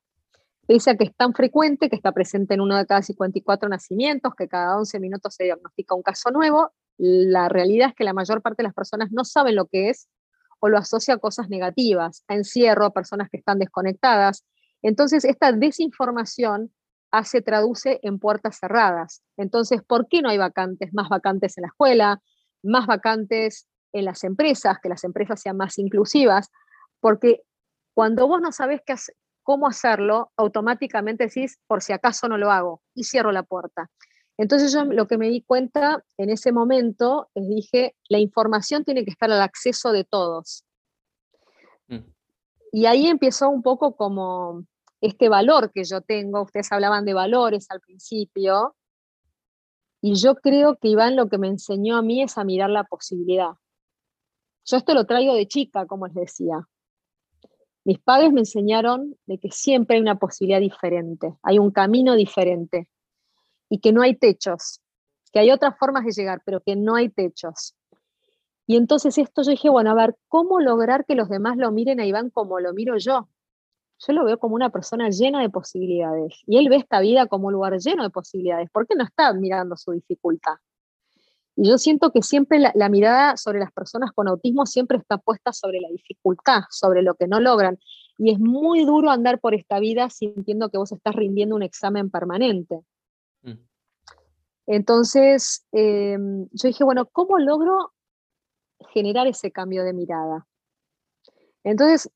[0.67, 4.35] Pese a que es tan frecuente, que está presente en uno de cada 54 nacimientos,
[4.35, 8.41] que cada 11 minutos se diagnostica un caso nuevo, la realidad es que la mayor
[8.41, 10.07] parte de las personas no saben lo que es
[10.59, 14.45] o lo asocia a cosas negativas, a encierro, a personas que están desconectadas.
[14.81, 16.71] Entonces, esta desinformación
[17.23, 19.21] se traduce en puertas cerradas.
[19.37, 22.21] Entonces, ¿por qué no hay vacantes, más vacantes en la escuela,
[22.63, 26.49] más vacantes en las empresas, que las empresas sean más inclusivas?
[26.99, 27.41] Porque
[27.93, 28.95] cuando vos no sabés qué
[29.43, 33.91] cómo hacerlo, automáticamente decís, por si acaso no lo hago, y cierro la puerta.
[34.37, 39.05] Entonces yo lo que me di cuenta en ese momento es dije, la información tiene
[39.05, 40.65] que estar al acceso de todos.
[41.87, 41.99] Mm.
[42.71, 44.65] Y ahí empezó un poco como
[45.01, 48.75] este valor que yo tengo, ustedes hablaban de valores al principio,
[50.05, 52.83] y yo creo que Iván lo que me enseñó a mí es a mirar la
[52.83, 53.51] posibilidad.
[54.65, 56.67] Yo esto lo traigo de chica, como les decía.
[57.85, 62.89] Mis padres me enseñaron de que siempre hay una posibilidad diferente, hay un camino diferente
[63.73, 64.83] y que no hay techos,
[65.31, 67.75] que hay otras formas de llegar, pero que no hay techos.
[68.67, 71.99] Y entonces esto yo dije, bueno, a ver, ¿cómo lograr que los demás lo miren
[71.99, 73.27] a Iván como lo miro yo?
[73.97, 77.47] Yo lo veo como una persona llena de posibilidades y él ve esta vida como
[77.47, 78.69] un lugar lleno de posibilidades.
[78.69, 80.57] ¿Por qué no está mirando su dificultad?
[81.55, 85.17] Y yo siento que siempre la, la, mirada sobre las personas con autismo siempre está
[85.17, 87.79] puesta sobre la dificultad, sobre lo que no logran.
[88.19, 92.11] Y es muy duro andar por esta vida sintiendo que vos estás rindiendo un examen
[92.11, 92.83] permanente.
[94.65, 97.93] Entonces, em, yo dije, bueno, ¿cómo logro
[98.93, 100.47] generar ese cambio de mirada?
[101.63, 102.09] Entonces,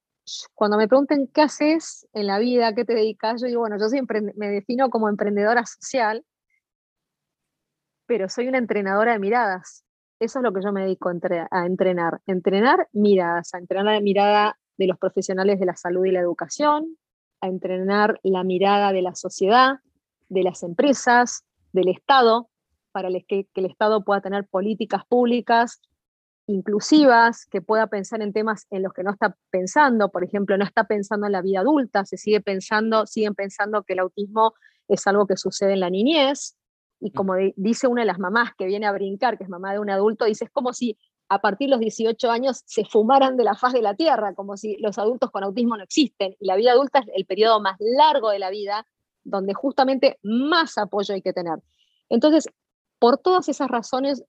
[0.53, 3.89] cuando me pregunten qué haces en la vida, qué te dedicas, yo digo, bueno, yo
[3.89, 6.25] siempre me defino como emprendedora social,
[8.05, 9.83] pero soy una entrenadora de miradas.
[10.19, 14.57] Eso es lo que yo me dedico a entrenar, entrenar miradas, a entrenar la mirada
[14.77, 16.97] de los profesionales de la salud y la educación,
[17.41, 19.75] a entrenar la mirada de la sociedad,
[20.29, 22.49] de las empresas, del Estado,
[22.91, 25.81] para que, el Estado pueda tener políticas públicas
[26.47, 30.63] inclusivas, que pueda pensar en temas en los que no está pensando, por ejemplo, no
[30.63, 34.53] está pensando en la vida adulta, se sigue pensando, siguen pensando que el autismo
[34.87, 36.57] es algo que sucede en la niñez,
[36.99, 39.79] y como dice una de las mamás que viene a brincar, que es mamá de
[39.79, 40.97] un adulto, dice, es como si
[41.29, 44.57] a partir de los 18 años se fumaran de la faz de la tierra, como
[44.57, 47.75] si los adultos con autismo no existen, y la vida adulta es el periodo más
[47.79, 48.85] largo de la vida,
[49.27, 51.59] donde justamente más apoyo hay que tener.
[52.09, 52.47] Entonces,
[52.99, 54.23] por todas esas razones,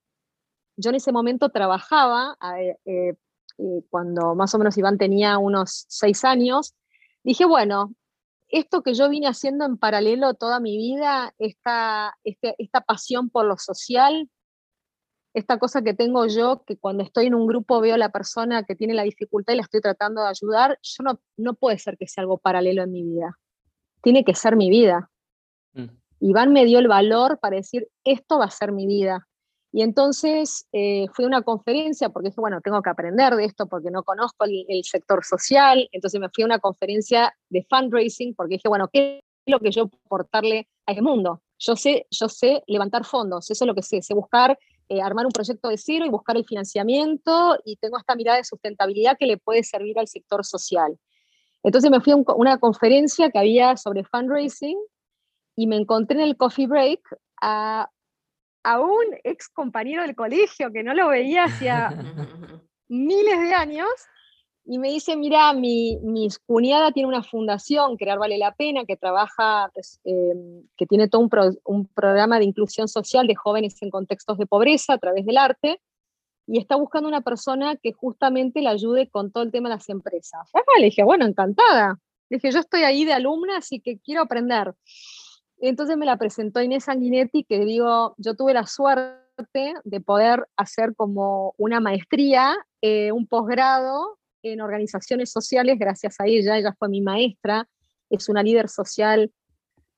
[0.77, 3.15] yo en ese momento trabajaba, eh, eh,
[3.91, 6.75] cuando más o menos Iván tenía unos seis años,
[7.23, 7.95] dije, bueno,
[8.49, 13.47] esto que yo vine haciendo en paralelo toda mi vida, esta, este, esta pasión por
[13.47, 14.29] lo social,
[15.35, 18.65] esta cosa que tengo yo, que cuando estoy en un grupo veo a la persona
[18.65, 21.97] que tiene la dificultad y la estoy tratando de ayudar, yo no, no puede ser
[21.97, 23.39] que sea algo paralelo en mi vida.
[24.03, 25.11] Tiene que ser mi vida.
[26.21, 29.29] Iván me dio el valor para decir, esto va a ser mi vida.
[29.71, 33.67] Y entonces eh, fui a una conferencia porque dije, bueno, tengo que aprender de esto
[33.67, 35.89] porque no conozco el, sector social.
[35.93, 39.71] Entonces me fui a una conferencia de fundraising porque dije, bueno, ¿qué es lo que
[39.71, 41.43] yo puedo aportarle a este mundo?
[41.59, 45.27] Yo sé, yo sé levantar fondos, eso es lo que sé, sé buscar, eh, armar
[45.27, 49.27] un proyecto de cero y buscar el financiamiento y tengo esta mirada de sustentabilidad que
[49.27, 50.97] le puede servir al sector social.
[51.63, 54.79] Entonces me fui a una conferencia que había sobre fundraising
[55.57, 57.01] y me encontré en el coffee break
[57.43, 57.91] a,
[58.65, 61.89] un ex compañero del colegio que no lo veía hacía
[62.89, 63.89] miles de años
[64.71, 68.99] y me dice, mira, mi, mi cuñada tiene una fundación, Crear Vale la Pena, que
[68.99, 73.89] trabaja, pues, em, que tiene todo un, un, programa de inclusión social de jóvenes en
[73.89, 75.81] contextos de pobreza a través del arte,
[76.49, 79.89] y está buscando una persona que justamente le ayude con todo el tema de las
[79.91, 80.51] empresas.
[80.79, 81.99] le dije, bueno, encantada.
[82.31, 84.75] Le dije, yo estoy ahí de alumna, así que quiero aprender.
[85.61, 90.95] Entonces me la presentó Inés Sanguinetti, que digo, yo tuve la suerte de poder hacer
[90.97, 97.03] como una maestría, eh, un posgrado en organizaciones sociales, gracias a ella, ella fue mi
[97.03, 97.69] maestra,
[98.09, 99.31] es una líder social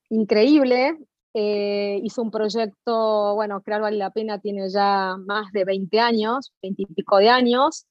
[0.09, 0.99] increíble,
[1.35, 6.53] eh, hizo un proyecto, bueno, Crear Vale la Pena tiene ya más de 20 años,
[6.63, 7.87] 20 y pico de años,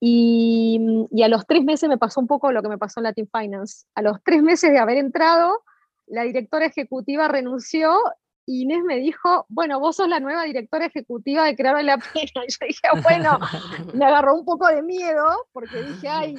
[0.00, 3.04] y, y, a los tres meses me pasó un poco lo que me pasó en
[3.04, 3.84] Latin Finance.
[3.96, 5.64] A los tres meses de haber entrado,
[6.06, 7.98] la directora ejecutiva renunció
[8.46, 12.44] y Inés me dijo, bueno, vos sos la nueva directora ejecutiva de Crear la Pena.
[12.48, 13.38] Y yo dije, bueno,
[13.94, 16.34] me agarró un poco de miedo porque dije, ay,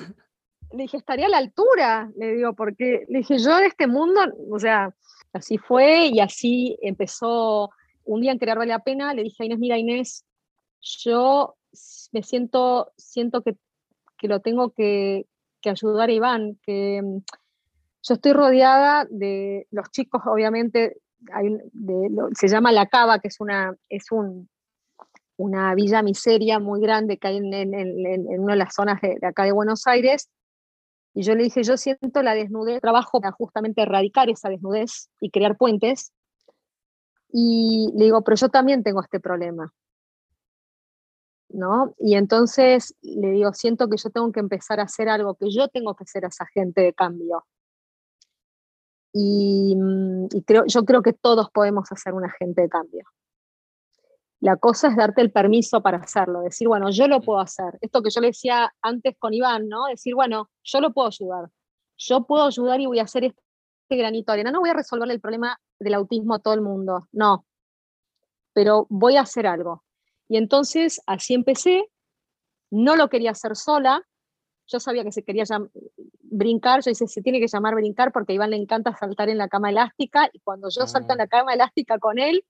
[0.72, 4.22] le dije, estaría a la altura, le digo, porque le dije, yo de este mundo,
[4.52, 4.92] o sea,
[5.34, 7.70] así fue y así empezó
[8.06, 10.26] un día en Crear la Pena, le dije a Inés, mira Inés,
[10.82, 11.56] yo
[12.12, 13.56] me siento, siento que,
[14.18, 15.26] que lo tengo que,
[15.64, 17.18] ayudar a Iván, que mm,
[18.02, 20.98] yo estoy rodeada de los chicos, obviamente,
[22.34, 24.50] se llama La Cava, que es una, es un,
[25.40, 29.44] una villa miseria muy grande que hay en, en, una de las zonas de, acá
[29.44, 30.30] de Buenos Aires.
[31.20, 35.30] Y yo le dije, yo siento la desnudez, trabajo para justamente erradicar esa desnudez y
[35.30, 36.14] crear puentes.
[37.30, 39.74] Y le digo, pero yo también tengo este problema.
[41.50, 41.94] ¿no?
[42.00, 45.68] Y entonces le digo, siento que yo tengo que empezar a hacer algo, que yo
[45.68, 47.46] tengo que ser esa gente de cambio.
[49.12, 53.04] Y, mm, creo, yo creo que todos podemos hacer un agente de cambio.
[54.42, 57.78] La cosa es darte el permiso para hacerlo, decir, bueno, yo lo puedo hacer.
[57.82, 59.88] Esto que yo le decía antes con Iván, ¿no?
[59.88, 61.50] Decir, bueno, yo lo puedo ayudar.
[61.98, 64.52] Yo puedo ayudar y voy a hacer este granito de arena.
[64.52, 67.46] No voy a resolver el problema del autismo a todo el mundo, no.
[68.54, 69.84] Pero voy a hacer algo.
[70.30, 71.90] Y entonces así empecé,
[72.72, 74.08] no lo quería hacer sola,
[74.68, 75.44] yo sabía que se quería
[76.22, 79.40] brincar, yo dije, se tiene que llamar brincar porque a Iván le encanta saltar en
[79.40, 81.24] la cama elástica y cuando yo salto en ah.
[81.24, 82.46] la cama elástica con él,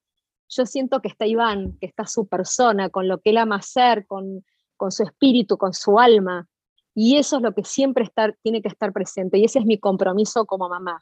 [0.49, 4.05] yo siento que está Iván, que está su persona, con lo que él ama hacer,
[4.07, 4.43] con,
[4.77, 6.47] con su espíritu, con su alma.
[6.95, 10.45] Y eso es lo que siempre tiene que estar presente y ese es mi compromiso
[10.45, 10.99] como mamá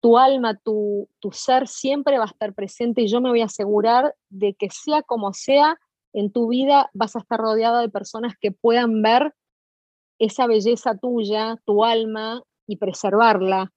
[0.00, 4.14] tu alma, tu, ser siempre va a estar presente y yo me voy a asegurar
[4.30, 5.78] de que sea como sea,
[6.12, 9.34] en tu vida vas a estar rodeado de personas que puedan ver
[10.18, 13.72] esa belleza tuya, tu alma y preservarla,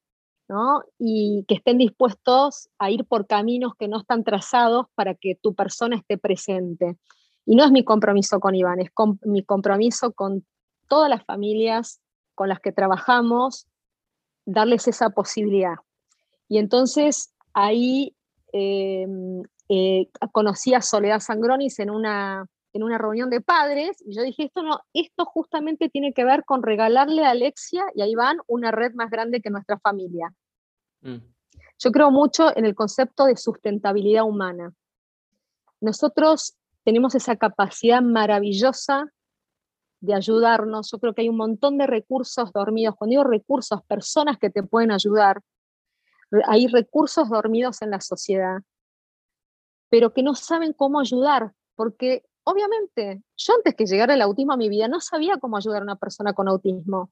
[0.48, 0.84] ¿no?
[1.00, 5.54] Y que estén dispuestos a ir por caminos que no están trazados para que tu
[5.54, 6.98] persona esté presente.
[7.46, 8.90] Y no es mi compromiso con Iván, es
[9.24, 10.46] mi compromiso con
[10.88, 12.00] todas las familias
[12.36, 13.68] con las que trabajamos,
[14.46, 15.76] darles esa posibilidad.
[16.48, 18.16] Y entonces ahí
[18.52, 19.08] eh,
[19.70, 24.46] eh, conocí a Soledad Sangronis en una, en una reunión de padres y yo dije,
[24.46, 28.72] esto, no, esto justamente tiene que ver con regalarle a Alexia y a Iván una
[28.72, 30.34] red más grande que nuestra familia.
[31.02, 31.18] Mm.
[31.80, 34.74] Yo creo mucho en el concepto de sustentabilidad humana.
[35.82, 39.12] Nosotros tenemos esa capacidad maravillosa
[40.00, 40.92] de ayudarnos.
[40.92, 42.96] Yo creo que hay un montón de recursos dormidos.
[42.96, 45.42] Cuando digo recursos, personas que te pueden ayudar,
[46.48, 48.62] hay recursos dormidos en la sociedad,
[49.90, 54.58] pero que no saben cómo ayudar, porque obviamente yo antes que llegara el autismo a
[54.58, 57.10] mi vida no sabía cómo ayudar a una persona con autismo.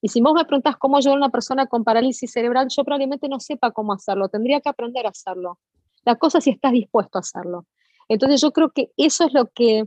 [0.00, 3.28] Y si vos me preguntás cómo ayudar a una persona con parálisis cerebral, yo probablemente
[3.28, 5.58] no sepa cómo hacerlo, tendría que aprender a hacerlo.
[6.04, 7.66] La cosa es si estás dispuesto a hacerlo.
[8.08, 9.86] Entonces yo creo que eso es lo que,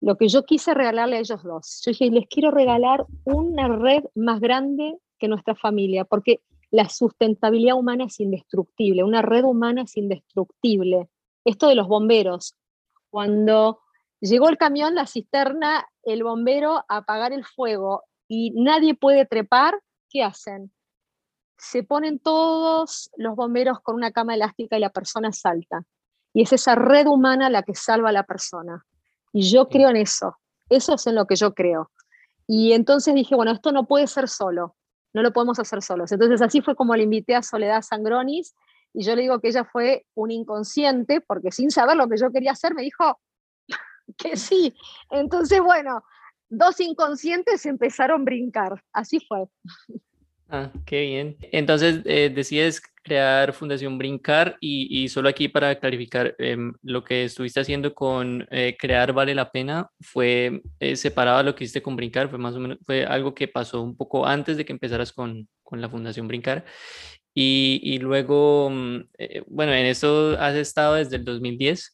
[0.00, 1.82] lo que yo quise regalarle a ellos dos.
[1.84, 7.76] Yo dije, les quiero regalar una red más grande que nuestra familia, porque la sustentabilidad
[7.76, 11.08] humana es indestructible, una red humana es indestructible.
[11.44, 12.56] Esto de los bomberos,
[13.10, 13.80] cuando
[14.26, 19.80] llegó el camión, la cisterna, el bombero a apagar el fuego y nadie puede trepar,
[20.08, 20.72] ¿qué hacen?
[21.58, 25.84] Se ponen todos los bomberos con una cama elástica y la persona salta.
[26.32, 28.86] Y es esa red humana la que salva a la persona.
[29.32, 30.36] Y yo creo en eso.
[30.68, 31.90] Eso es en lo que yo creo.
[32.46, 34.76] Y entonces dije, bueno, esto no puede ser solo
[35.12, 36.12] no lo podemos hacer solos.
[36.12, 38.54] Entonces así fue como le invité a Soledad Sangronis
[38.92, 42.30] y yo le digo que ella fue un inconsciente porque sin saber lo que yo
[42.30, 43.20] quería hacer me dijo
[44.18, 44.74] que sí.
[45.10, 46.02] Entonces, bueno,
[46.48, 48.82] dos inconscientes empezaron a brincar.
[48.92, 49.46] Así fue.
[50.52, 51.36] Ah, qué bien.
[51.52, 57.60] Entonces eh, decides crear Fundación Brincar y, solo aquí para clarificar, em, lo que estuviste
[57.60, 61.96] haciendo con eh, crear Vale la Pena fue eh, separado a lo que hiciste con
[61.96, 65.12] Brincar, fue más o menos, fue algo que pasó un poco antes de que empezaras
[65.12, 66.64] con, con la Fundación Brincar.
[67.32, 69.04] Y, y luego, mm,
[69.46, 71.92] bueno, en eso has estado desde el 2010,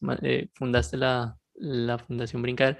[0.55, 2.77] fundaste la, la Fundación Brincar.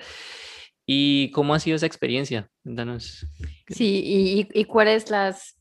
[0.86, 2.50] ¿Y cómo ha sido esa experiencia?
[2.64, 3.26] Cuéntanos.
[3.68, 5.58] Sí, y, y cuáles las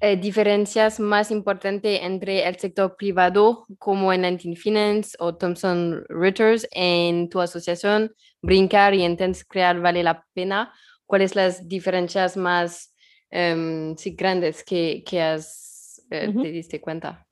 [0.00, 6.68] eh, diferencias más importantes entre el sector privado como en 19 Finance o Thomson Reuters
[6.72, 10.72] en tu asociación Brincar y Intense Crear Vale la Pena?
[11.06, 12.94] ¿Cuáles las diferencias más
[13.30, 17.26] em, grandes que, que has, eh, te diste cuenta?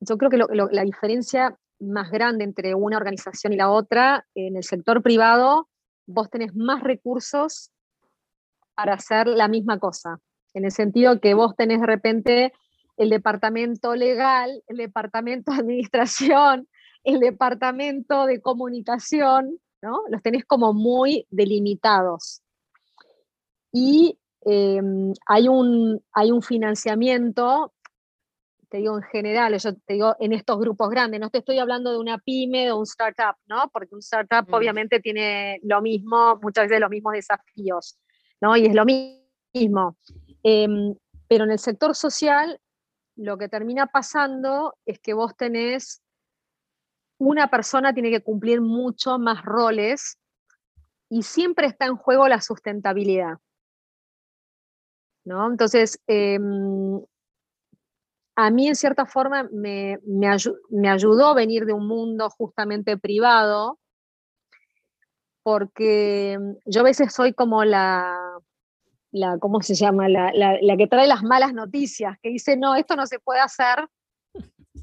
[0.00, 0.38] Yo creo que
[0.72, 5.68] la diferencia más grande entre una organización y la otra, en el sector privado,
[6.06, 7.70] vos tenés más recursos
[8.74, 10.20] para hacer la misma cosa,
[10.54, 12.52] en el sentido que vos tenés de repente
[12.96, 16.68] el departamento legal, el departamento de administración,
[17.04, 20.00] el departamento de comunicación, ¿no?
[20.10, 22.42] Los tenés como muy delimitados.
[23.72, 27.72] Y em, hay, un, hay un financiamiento
[28.68, 31.92] te digo en general, yo te digo en estos grupos grandes, no te estoy hablando
[31.92, 33.70] de una pyme o un startup, ¿no?
[33.72, 34.54] Porque un startup mm.
[34.54, 37.98] obviamente tiene lo mismo, muchas veces los mismos desafíos,
[38.40, 38.56] ¿no?
[38.56, 39.96] Y es lo mismo.
[40.42, 40.94] Em,
[41.28, 42.60] pero en el sector social,
[43.16, 46.02] lo que termina pasando es que vos tenés,
[47.18, 50.18] una persona tiene que cumplir mucho más roles
[51.08, 53.38] y siempre está en juego la sustentabilidad.
[55.26, 55.50] ¿no?
[55.50, 57.02] Entonces, em,
[58.36, 63.80] a mí en cierta forma me, me, ayudó venir de un mundo justamente privado,
[65.42, 68.14] porque yo a veces soy como la,
[69.10, 70.08] la ¿cómo se llama?
[70.10, 73.88] La, la, que trae las malas noticias, que dice, no, esto no se puede hacer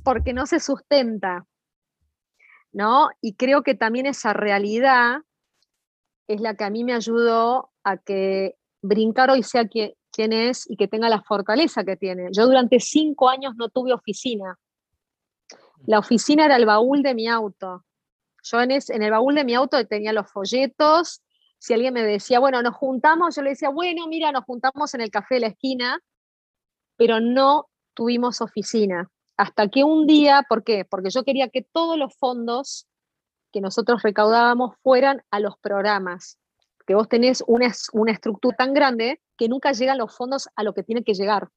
[0.03, 1.45] porque no se sustenta,
[2.71, 3.09] ¿no?
[3.21, 5.21] Y creo que también esa realidad
[6.27, 10.69] es la que a mí me ayudó a que brincar hoy sea que, quién es
[10.69, 12.29] y que tenga la fortaleza que tiene.
[12.31, 14.57] Yo durante cinco años no tuve oficina.
[15.85, 17.83] La oficina era el baúl de mi auto.
[18.43, 21.21] Yo en, en el baúl de mi auto tenía los folletos.
[21.57, 25.01] Si alguien me decía, bueno, nos juntamos, yo le decía, bueno, mira, nos juntamos en
[25.01, 25.99] el café de la esquina,
[26.95, 29.09] pero no tuvimos oficina.
[29.35, 30.85] Hasta que un día, ¿por qué?
[30.85, 32.87] Porque yo quería que todos los fondos
[33.51, 36.37] que nosotros recaudábamos fueran a los programas
[36.85, 40.73] que vos tenés una, una estructura tan grande que nunca llegan los fondos a lo
[40.73, 41.49] que tiene que llegar.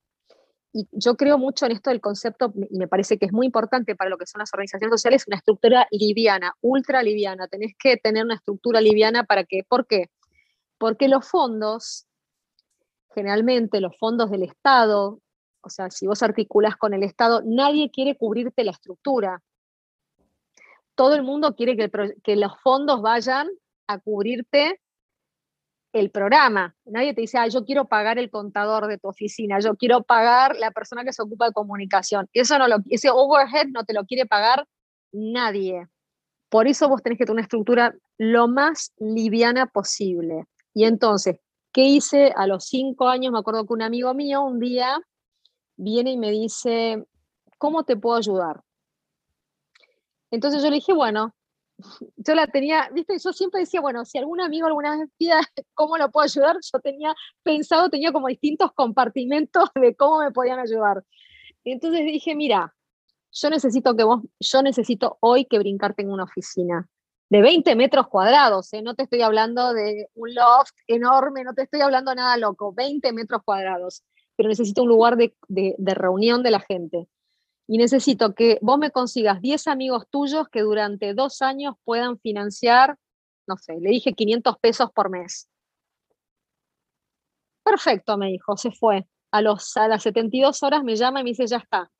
[0.72, 3.94] Y yo creo mucho en esto del concepto, y me parece que es muy importante
[3.94, 7.46] para lo que son las organizaciones sociales, una estructura liviana, ultra liviana.
[7.46, 10.10] Tenés que tener una estructura liviana para que, ¿por qué?
[10.78, 12.08] Porque los fondos,
[13.14, 15.20] generalmente los fondos del Estado,
[15.60, 19.44] o sea, si vos articulás con el Estado, nadie quiere cubrirte la estructura.
[20.96, 21.76] Todo el mundo quiere
[22.24, 23.48] que los fondos vayan
[23.86, 24.80] a cubrirte
[26.00, 26.74] el programa.
[26.84, 30.56] Nadie te dice, ah, yo quiero pagar el contador de tu oficina, yo quiero pagar
[30.56, 32.28] la persona que se ocupa de comunicación.
[32.32, 34.66] Eso no lo, ese overhead no te lo quiere pagar
[35.12, 35.88] nadie.
[36.48, 40.44] Por eso vos tenés que tener una estructura lo más liviana posible.
[40.74, 41.36] Y entonces,
[41.72, 43.32] ¿qué hice a los cinco años?
[43.32, 45.00] Me acuerdo que un amigo mío un día
[45.76, 47.04] viene y me dice,
[47.58, 48.60] ¿cómo te puedo ayudar?
[50.30, 51.35] Entonces yo le dije, bueno,
[52.16, 55.40] yo la tenía, viste, yo siempre decía, bueno, si algún amigo alguna vez pida
[55.74, 60.58] cómo lo puedo ayudar, yo tenía pensado, tenía como distintos compartimentos de cómo me podían
[60.58, 61.04] ayudar.
[61.64, 62.74] entonces dije, mira,
[63.32, 66.88] yo necesito que vos, yo necesito hoy que brincarte en una oficina
[67.28, 68.82] de 20 metros cuadrados, ¿eh?
[68.82, 73.12] no te estoy hablando de un loft enorme, no te estoy hablando nada loco, 20
[73.12, 74.04] metros cuadrados,
[74.36, 77.08] pero necesito un lugar de, de reunión de la gente
[77.68, 82.96] y necesito que vos me consigas 10 amigos tuyos que durante dos años puedan financiar,
[83.46, 85.48] no sé, le dije 500 pesos por mes.
[87.64, 89.08] Perfecto, me dijo, se fue.
[89.32, 91.90] A, los, a las 72 horas me llama y me dice, ya está.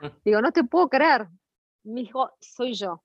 [0.00, 0.06] Mm.
[0.24, 1.28] Digo, no te puedo creer.
[1.84, 3.02] Me dijo, soy yo.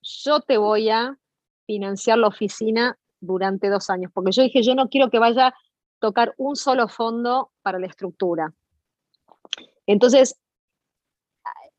[0.00, 1.18] Yo te voy a
[1.66, 5.54] financiar la oficina durante dos años, porque yo dije, yo no quiero que vaya a
[5.98, 8.52] tocar un solo fondo para la estructura.
[9.86, 10.36] Entonces,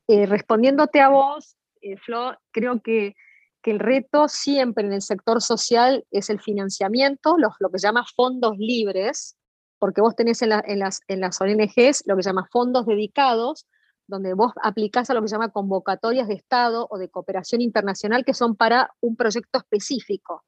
[0.08, 3.14] eh, respondiéndote a vos, eh, Flo, creo que,
[3.62, 8.58] el reto siempre en el sector social es el financiamiento, lo que se llama fondos
[8.58, 9.38] libres,
[9.78, 11.00] porque vos tenés en, las,
[11.40, 13.66] ONGs lo que se llama fondos dedicados,
[14.06, 18.24] donde vos aplicás a lo que se llama convocatorias de Estado o de cooperación internacional
[18.24, 20.44] que son para un proyecto específico.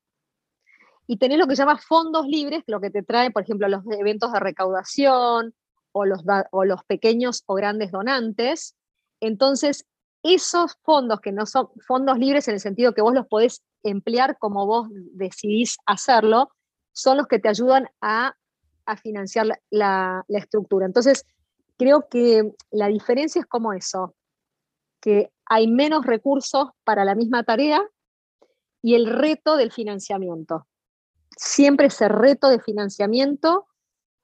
[1.06, 3.82] Y tenés lo que se llama fondos libres, lo que te trae, por ejemplo, los
[3.98, 5.54] eventos de recaudación
[5.92, 8.75] o los pequeños o grandes donantes,
[9.20, 9.86] entonces,
[10.22, 14.38] esos fondos que no son fondos libres en el sentido que vos los podés emplear
[14.38, 16.50] como vos decidís hacerlo,
[16.92, 18.34] son los que te ayudan a,
[19.02, 20.86] financiar la, estructura.
[20.86, 21.24] Entonces,
[21.76, 24.14] creo que la diferencia es como eso,
[25.00, 27.82] que hay menos recursos para la misma tarea
[28.82, 30.66] y el reto del financiamiento.
[31.36, 33.66] Siempre ese reto de financiamiento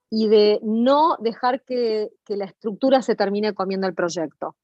[0.09, 4.57] y de no dejar que, la estructura se termine comiendo el proyecto.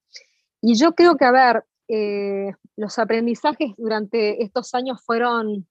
[0.60, 5.66] Y yo creo que, a ver, eh, los aprendizajes durante estos años fueron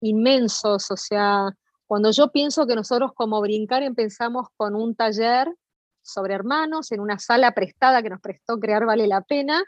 [0.00, 1.54] inmensos, o sea,
[1.88, 5.48] cuando yo pienso que nosotros como Brincar empezamos con un taller
[6.02, 9.64] sobre hermanos en una sala prestada que nos prestó Crear Vale la Pena,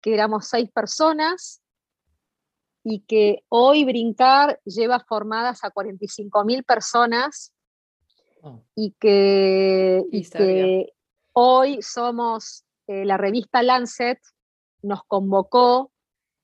[0.00, 1.60] que éramos seis personas
[2.82, 7.52] y que hoy Brincar lleva formadas a 45 mil personas
[8.40, 8.62] oh.
[8.74, 10.02] y que,
[11.32, 14.18] hoy somos, eh, la revista Lancet
[14.82, 15.92] nos convocó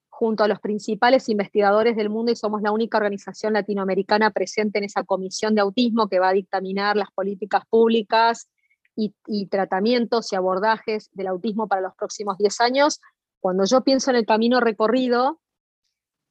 [0.09, 4.85] junto a los principales investigadores del mundo y somos la única organización latinoamericana presente en
[4.85, 8.49] esa comisión de autismo que va a dictaminar las políticas públicas
[8.95, 9.13] y,
[9.49, 13.01] tratamientos y abordajes del autismo para los próximos 10 años.
[13.41, 15.41] Cuando yo pienso en el camino recorrido,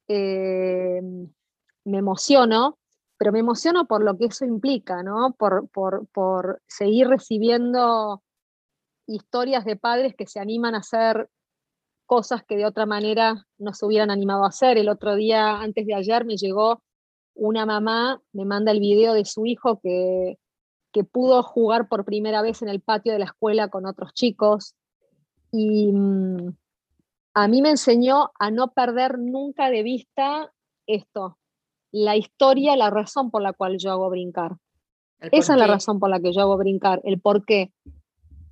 [0.08, 1.02] eh,
[1.84, 2.78] me emociono,
[3.18, 5.34] pero me emociono por lo que eso implica, ¿no?
[5.38, 8.22] por, por seguir recibiendo
[9.06, 11.28] historias de padres que se animan a hacer
[12.06, 14.78] cosas que de otra manera no se hubieran animado a hacer.
[14.78, 16.82] El otro día, antes de ayer, me llegó
[17.34, 20.38] una mamá, me manda el video de su hijo que,
[20.92, 24.74] que pudo jugar por primera vez en el patio de la escuela con otros chicos.
[25.52, 26.56] Y mm,
[27.34, 30.52] a mí me enseñó a no perder nunca de vista
[30.86, 31.38] esto,
[31.92, 34.56] la historia, la razón por la cual yo hago brincar.
[35.18, 37.72] Esa es la razón por la que yo hago brincar, el por qué.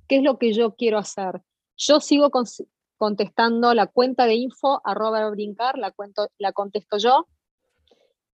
[0.07, 1.41] ¿Qué es lo que yo quiero hacer?
[1.77, 2.31] Yo sigo
[2.97, 7.27] contestando la cuenta de info arroba brincar, la, cuento, la contesto yo.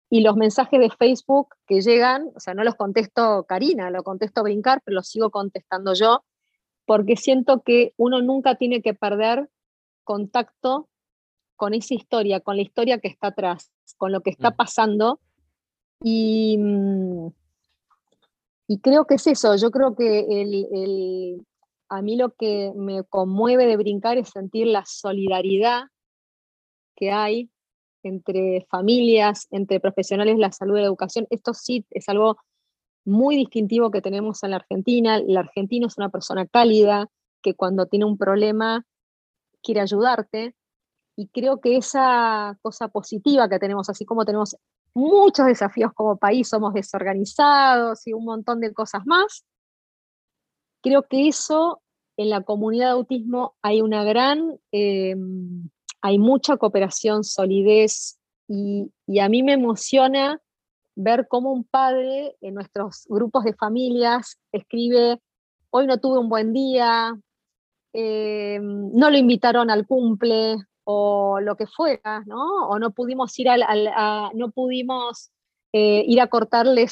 [0.09, 4.43] Y los mensajes de Facebook que llegan, o sea, no los contesto Karina, lo contesto
[4.45, 6.25] brincar, pero los sigo contestando yo,
[6.85, 9.51] porque siento que uno nunca tiene que perder
[10.05, 10.89] contacto
[11.57, 14.57] con esa historia, con la historia que está atrás, con lo que está mm.
[14.57, 15.21] pasando.
[16.01, 17.29] Y, mm,
[18.69, 21.47] y creo que es eso, yo creo que el,
[21.89, 25.85] a mí lo que me conmueve de brincar es sentir la solidaridad
[26.97, 27.51] que hay
[28.03, 31.27] entre familias, entre profesionales de la salud y la educación.
[31.31, 32.37] Esto sí es algo
[33.05, 35.17] muy distintivo que tenemos en la Argentina.
[35.17, 37.09] El argentino es una persona cálida
[37.43, 38.85] que cuando tiene un problema
[39.63, 40.55] quiere ayudarte.
[41.17, 44.57] Y creo que esa cosa positiva que tenemos, así como tenemos
[44.95, 49.45] muchos desafíos como país, somos desorganizados y un montón de cosas más,
[50.87, 51.83] creo que eso
[52.17, 55.69] en la comunidad de autismo hay una gran, em,
[56.01, 58.89] hay mucha cooperación, solidez, y,
[59.21, 60.41] a mí me emociona
[60.95, 65.21] ver cómo un padre en nuestros grupos de familias escribe,
[65.71, 67.19] hoy no tuve un buen día,
[67.93, 72.69] em, no lo invitaron al cumple, o lo que fuera, ¿no?
[72.69, 73.65] O no pudimos ir al,
[74.35, 75.33] no pudimos
[75.73, 76.87] eh, ir a cortarle,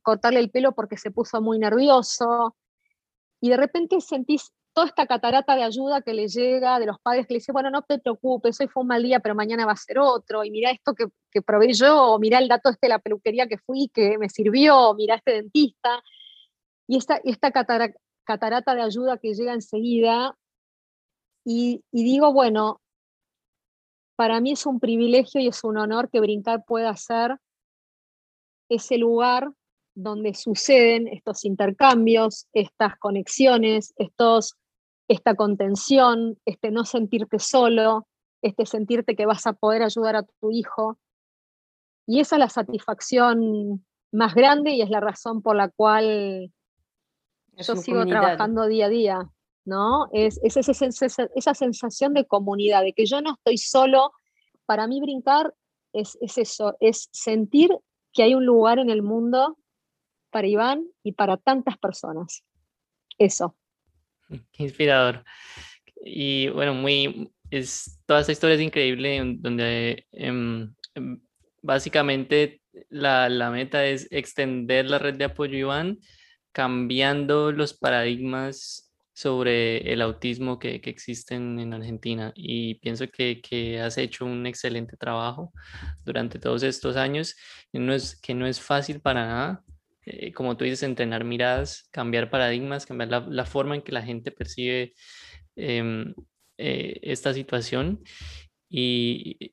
[0.00, 2.56] cortarle el pelo porque se puso muy nervioso
[3.40, 7.26] y de repente sentís toda esta catarata de ayuda que le llega de los padres
[7.26, 9.72] que le dicen, bueno, no te preocupes, hoy fue un mal día, pero mañana va
[9.72, 12.86] a ser otro, y mira esto que, que probé yo, o mira el dato este
[12.86, 16.02] de la peluquería que fui, que me sirvió, mira este dentista.
[16.86, 20.36] Y esta, esta catarata de ayuda que llega enseguida,
[21.44, 22.80] y, y digo, bueno,
[24.16, 27.38] para mí es un privilegio y es un honor que Brincar pueda ser
[28.68, 29.50] ese lugar
[29.98, 34.56] donde suceden estos intercambios, estas conexiones, estos,
[35.08, 38.06] esta contención, este no sentirte solo,
[38.40, 40.98] este sentirte que vas a poder ayudar a tu hijo.
[42.06, 46.52] Y esa es la satisfacción más grande y es la razón por la cual
[47.56, 49.30] yo sigo trabajando día a día,
[49.64, 50.08] ¿no?
[50.12, 50.60] Es, esa,
[51.34, 54.12] esa, sensación de comunidad, de que yo no estoy solo.
[54.64, 55.52] Para mí brincar
[55.92, 57.76] es, es eso, es sentir
[58.12, 59.58] que hay un lugar en el mundo
[60.30, 62.44] para Iván y para tantas personas.
[63.18, 63.56] Eso.
[64.58, 65.24] Inspirador.
[66.04, 71.20] Y bueno, muy, es, toda esta historia es increíble, donde em, em,
[71.62, 75.98] básicamente la, la, meta es extender la red de apoyo Iván,
[76.52, 78.88] cambiando los paradigmas
[79.18, 82.32] sobre el autismo que, que existen en Argentina.
[82.36, 85.52] Y pienso que, que, has hecho un excelente trabajo
[86.04, 87.34] durante todos estos años,
[87.72, 89.64] no es, que no es fácil para nada,
[90.08, 94.30] eh, como tú dices, entrenar miradas, cambiar paradigmas, cambiar la, forma en que la gente
[94.32, 94.94] percibe
[95.56, 96.14] em,
[96.56, 98.02] eh, esta situación
[98.70, 99.52] y,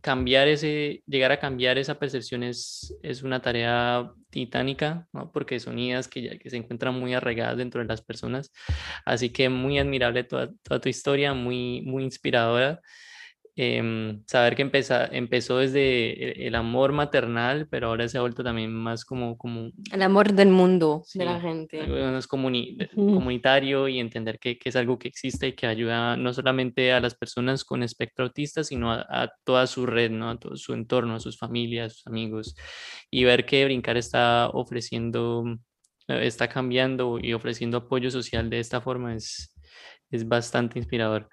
[0.00, 6.08] cambiar ese, llegar a cambiar esa percepción es, es una tarea titánica, porque son ideas
[6.08, 8.52] que, ya, que se encuentran muy arraigadas dentro de las personas.
[9.04, 12.80] Así que muy admirable toda, toda tu historia, muy, muy inspiradora.
[13.58, 14.60] Em, saber que
[15.12, 19.38] empezó desde e, el, amor maternal, pero ahora se ha vuelto también más como...
[19.38, 21.80] como el amor del mundo, de la gente.
[22.18, 26.92] Es comunitario y entender que, que, es algo que existe y que ayuda no solamente
[26.92, 30.28] a las personas con espectro autista, sino a, toda su red, ¿no?
[30.28, 32.54] a todo su entorno, a sus familias, a sus amigos.
[33.10, 35.44] Y ver que Brincar está ofreciendo,
[36.08, 39.54] eh, está cambiando y ofreciendo apoyo social de esta forma es,
[40.10, 41.30] es bastante inspirador.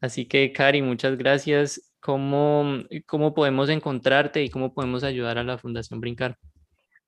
[0.00, 1.92] Así que, Cari, muchas gracias.
[2.00, 6.38] ¿Cómo, ¿Cómo podemos encontrarte y cómo podemos ayudar a la Fundación Brincar?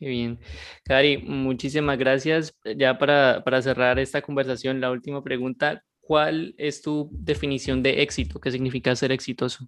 [0.02, 0.40] Qué bien.
[0.82, 2.52] Cari, muchísimas gracias.
[2.76, 8.40] Ya para, cerrar esta conversación, la última pregunta, ¿cuál es tu definición de éxito?
[8.40, 9.64] ¿Qué significa ser exitoso?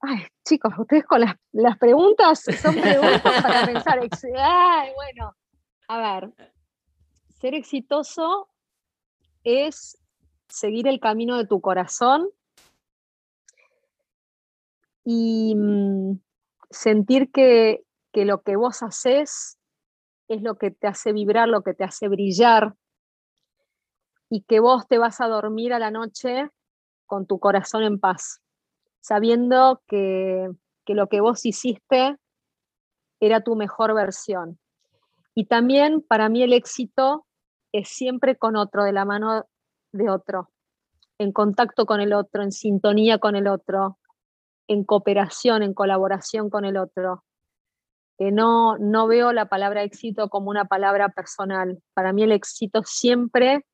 [0.00, 4.00] Ay, chicos, ustedes con las, preguntas son preguntas para pensar.
[4.38, 5.36] Ay, bueno,
[5.88, 6.32] a ver,
[7.38, 8.48] ser exitoso
[9.44, 9.98] es
[10.48, 12.30] seguir el camino de tu corazón
[15.04, 16.18] y mm,
[16.70, 19.58] sentir que, que lo que vos haces
[20.28, 22.74] es lo que te hace vibrar, lo que te hace brillar,
[24.30, 26.48] y que vos te vas a dormir a la noche
[27.06, 28.40] con tu corazón en paz,
[29.00, 30.48] sabiendo que,
[30.86, 32.16] que lo que vos hiciste
[33.20, 34.58] era tu mejor versión.
[35.34, 37.26] Y también para mí el éxito
[37.72, 39.44] es siempre con otro, de la mano
[39.92, 40.50] de otro,
[41.18, 43.98] en contacto con el otro, en sintonía con el otro,
[44.66, 47.24] en cooperación, en colaboración con el otro
[48.30, 51.82] no, no veo la palabra éxito como una palabra personal.
[51.94, 53.64] Para mí el éxito siempre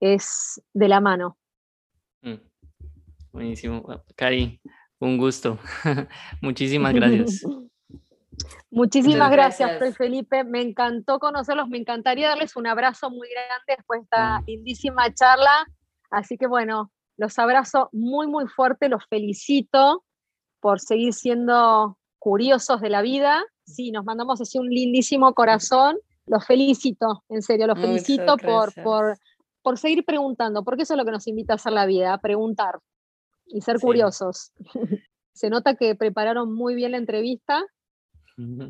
[0.00, 1.38] es de la mano.
[2.22, 2.34] Mm.
[3.32, 3.86] Buenísimo.
[4.16, 4.60] Cari,
[4.98, 5.58] un gusto.
[6.42, 7.42] Muchísimas gracias.
[8.70, 10.44] Muchísimas gracias, Felipe.
[10.44, 11.68] Me encantó conocerlos.
[11.68, 14.44] Me encantaría darles un abrazo muy grande después de esta mm.
[14.46, 15.66] lindísima charla.
[16.10, 18.88] Así que bueno, los abrazo muy, muy fuerte.
[18.88, 20.04] Los felicito
[20.60, 25.96] por seguir siendo curiosos de la vida sí, nos mandamos así un lindísimo corazón.
[26.26, 29.18] Los felicito, en serio, los felicito por, por,
[29.62, 32.18] por, seguir preguntando, porque eso es lo que nos invita a hacer la vida, a
[32.18, 32.80] preguntar
[33.46, 34.52] y ser curiosos.
[35.32, 37.64] Se nota que prepararon muy bien la entrevista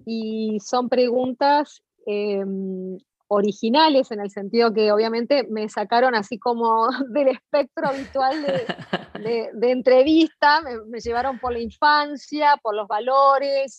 [0.05, 2.99] y son preguntas em,
[3.29, 9.71] originales en el sentido que obviamente me sacaron así como del espectro habitual de, de,
[9.71, 13.79] entrevista, me, me, llevaron por la infancia, por los valores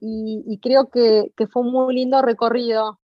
[0.00, 2.98] y, creo que, que fue un muy lindo recorrido.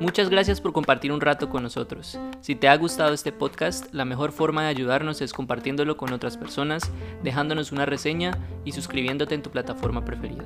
[0.00, 2.18] Muchas gracias por compartir un rato con nosotros.
[2.42, 6.36] Si te ha gustado este podcast, la mejor forma de ayudarnos es compartiéndolo con otras
[6.36, 6.92] personas,
[7.22, 8.32] dejándonos una reseña
[8.66, 10.44] y suscribiéndote en tu plataforma preferida.